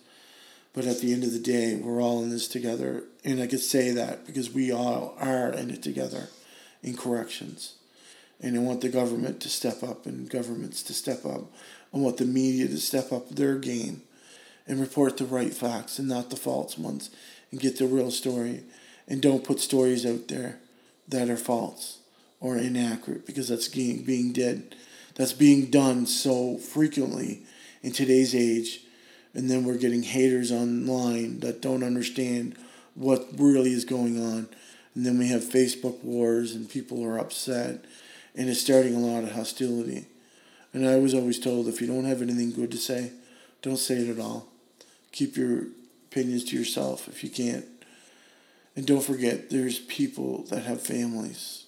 but 0.73 0.86
at 0.86 0.99
the 0.99 1.13
end 1.13 1.23
of 1.23 1.32
the 1.32 1.39
day, 1.39 1.75
we're 1.75 2.02
all 2.02 2.21
in 2.23 2.30
this 2.30 2.47
together. 2.47 3.04
And 3.23 3.41
I 3.41 3.47
could 3.47 3.62
say 3.62 3.91
that 3.91 4.25
because 4.25 4.52
we 4.52 4.71
all 4.71 5.15
are 5.19 5.52
in 5.52 5.71
it 5.71 5.82
together 5.82 6.30
in 6.84 6.95
corrections. 6.95 7.75
And 8.41 8.56
I 8.56 8.60
want 8.60 8.82
the 8.82 8.89
government 8.89 9.41
to 9.41 9.49
step 9.49 9.84
up 9.84 10.06
and 10.06 10.30
governments 10.30 10.84
to 10.84 10.93
step 10.93 11.25
up. 11.25 11.52
I 11.93 11.97
want 11.97 12.17
the 12.17 12.25
media 12.25 12.67
to 12.67 12.78
step 12.78 13.12
up 13.12 13.30
their 13.30 13.58
game 13.58 14.04
and 14.67 14.80
report 14.80 15.17
the 15.17 15.25
right 15.25 15.54
facts 15.54 15.99
and 15.99 16.08
not 16.08 16.30
the 16.30 16.36
false 16.36 16.78
ones 16.78 17.10
and 17.52 17.60
get 17.60 17.78
the 17.78 17.88
real 17.88 18.12
story. 18.12 18.63
And 19.08 19.21
don't 19.21 19.43
put 19.43 19.60
stories 19.60 20.06
out 20.06 20.28
there 20.28 20.60
that 21.10 21.30
are 21.30 21.38
false 21.38 22.00
or 22.39 22.58
inaccurate 22.58 23.26
because 23.26 23.50
that's 23.50 23.67
being, 23.67 24.04
being 24.04 24.32
did. 24.32 24.76
That's 25.15 25.34
being 25.34 25.69
done 25.69 26.06
so 26.06 26.58
frequently 26.58 27.43
in 27.84 27.91
today's 27.91 28.34
age 28.34 28.82
and 29.34 29.50
then 29.50 29.63
we're 29.63 29.78
getting 29.78 30.04
haters 30.04 30.52
online 30.52 31.39
that 31.41 31.62
don't 31.62 31.84
understand 31.84 32.56
what 32.95 33.28
really 33.38 33.72
is 33.72 33.86
going 33.86 34.22
on. 34.22 34.50
And 34.95 35.06
then 35.06 35.19
we 35.19 35.28
have 35.30 35.43
Facebook 35.43 36.04
wars 36.04 36.56
and 36.56 36.69
people 36.69 37.04
are 37.06 37.19
upset 37.19 37.86
and 38.36 38.50
it's 38.50 38.62
starting 38.62 38.95
a 38.95 39.00
lot 39.00 39.24
of 39.24 39.34
hostility. 39.34 40.08
And 40.74 40.88
I 40.88 40.98
was 40.98 41.13
always 41.13 41.39
told 41.39 41.67
if 41.67 41.82
you 41.82 41.88
don't 41.88 42.06
have 42.06 42.22
anything 42.22 42.52
good 42.52 42.72
to 42.72 42.78
say, 42.78 43.12
don't 43.62 43.78
say 43.78 43.95
it 43.95 44.10
at 44.10 44.24
all. 44.24 44.48
Keep 45.12 45.38
your 45.38 45.67
opinions 46.12 46.43
to 46.45 46.58
yourself 46.58 47.08
if 47.08 47.24
you 47.24 47.30
can't. 47.30 47.65
And 48.80 48.88
don't 48.88 49.04
forget, 49.04 49.50
there's 49.50 49.78
people 49.78 50.44
that 50.44 50.63
have 50.63 50.82
families. 50.82 51.65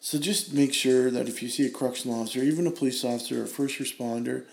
So 0.00 0.18
just 0.18 0.52
make 0.52 0.74
sure 0.74 1.10
that 1.10 1.30
if 1.30 1.42
you 1.42 1.48
see 1.48 1.64
a 1.64 1.70
correctional 1.70 2.20
officer, 2.20 2.40
even 2.40 2.66
a 2.66 2.70
police 2.70 3.06
officer 3.06 3.42
or 3.42 3.46
first 3.46 3.78
responder, 3.78 4.44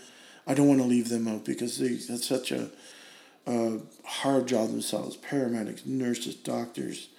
I 0.48 0.54
don't 0.54 0.69
want 0.69 0.80
to 0.80 0.88
leave 0.88 1.10
them 1.10 1.28
out 1.28 1.43
because 1.43 1.78
they 1.78 1.95
that's 1.95 2.26
such 2.26 2.54
a, 2.54 2.69
a 3.45 3.80
hard 4.06 4.48
job 4.48 4.69
themselves. 4.69 5.17
Paramedics, 5.17 5.86
nurses, 5.86 6.36
doctors, 6.36 7.10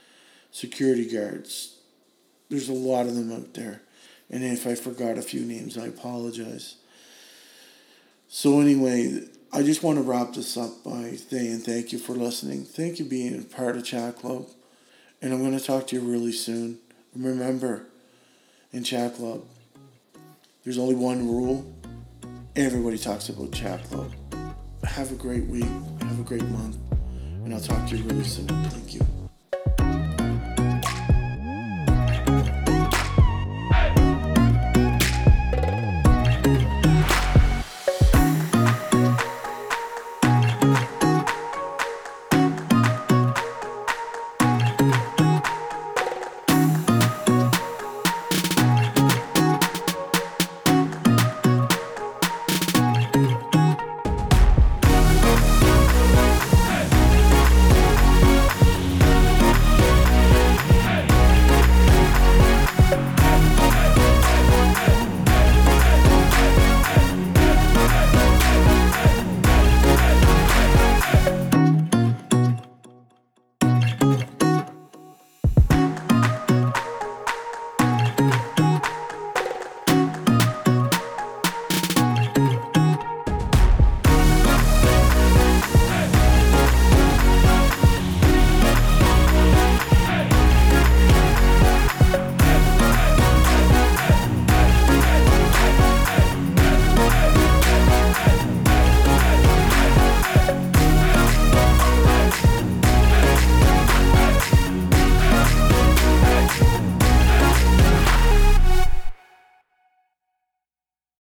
security 0.50 1.06
guards. 1.06 1.76
There's 2.48 2.70
a 2.70 2.72
lot 2.72 3.04
of 3.04 3.16
them 3.16 3.30
out 3.30 3.52
there. 3.52 3.82
And 4.30 4.42
if 4.42 4.66
I 4.66 4.76
forgot 4.76 5.18
a 5.18 5.22
few 5.22 5.42
names, 5.42 5.76
I 5.76 5.88
apologize. 5.88 6.76
So 8.28 8.60
anyway, 8.60 9.28
I 9.52 9.62
just 9.62 9.82
want 9.82 9.98
to 9.98 10.02
wrap 10.02 10.34
this 10.34 10.56
up 10.56 10.84
by 10.84 11.12
saying 11.12 11.60
thank 11.60 11.92
you 11.92 11.98
for 11.98 12.12
listening. 12.12 12.64
Thank 12.64 12.98
you 12.98 13.04
being 13.04 13.38
a 13.38 13.44
part 13.44 13.76
of 13.76 13.84
Chat 13.84 14.16
Club. 14.16 14.46
And 15.22 15.32
I'm 15.32 15.40
going 15.40 15.58
to 15.58 15.64
talk 15.64 15.86
to 15.88 15.96
you 15.96 16.02
really 16.02 16.32
soon. 16.32 16.78
Remember, 17.14 17.86
in 18.72 18.84
Chat 18.84 19.14
Club, 19.14 19.44
there's 20.64 20.78
only 20.78 20.94
one 20.94 21.26
rule 21.26 21.64
Everybody 22.56 22.96
talks 22.96 23.28
about 23.28 23.52
Chat 23.52 23.84
Club. 23.84 24.10
Have 24.82 25.12
a 25.12 25.14
great 25.14 25.44
week. 25.44 25.68
Have 26.00 26.18
a 26.18 26.22
great 26.22 26.44
month. 26.44 26.78
And 27.44 27.52
I'll 27.52 27.60
talk 27.60 27.86
to 27.90 27.98
you 27.98 28.04
really 28.04 28.24
soon. 28.24 28.46
Thank 28.46 28.94
you. 28.94 29.15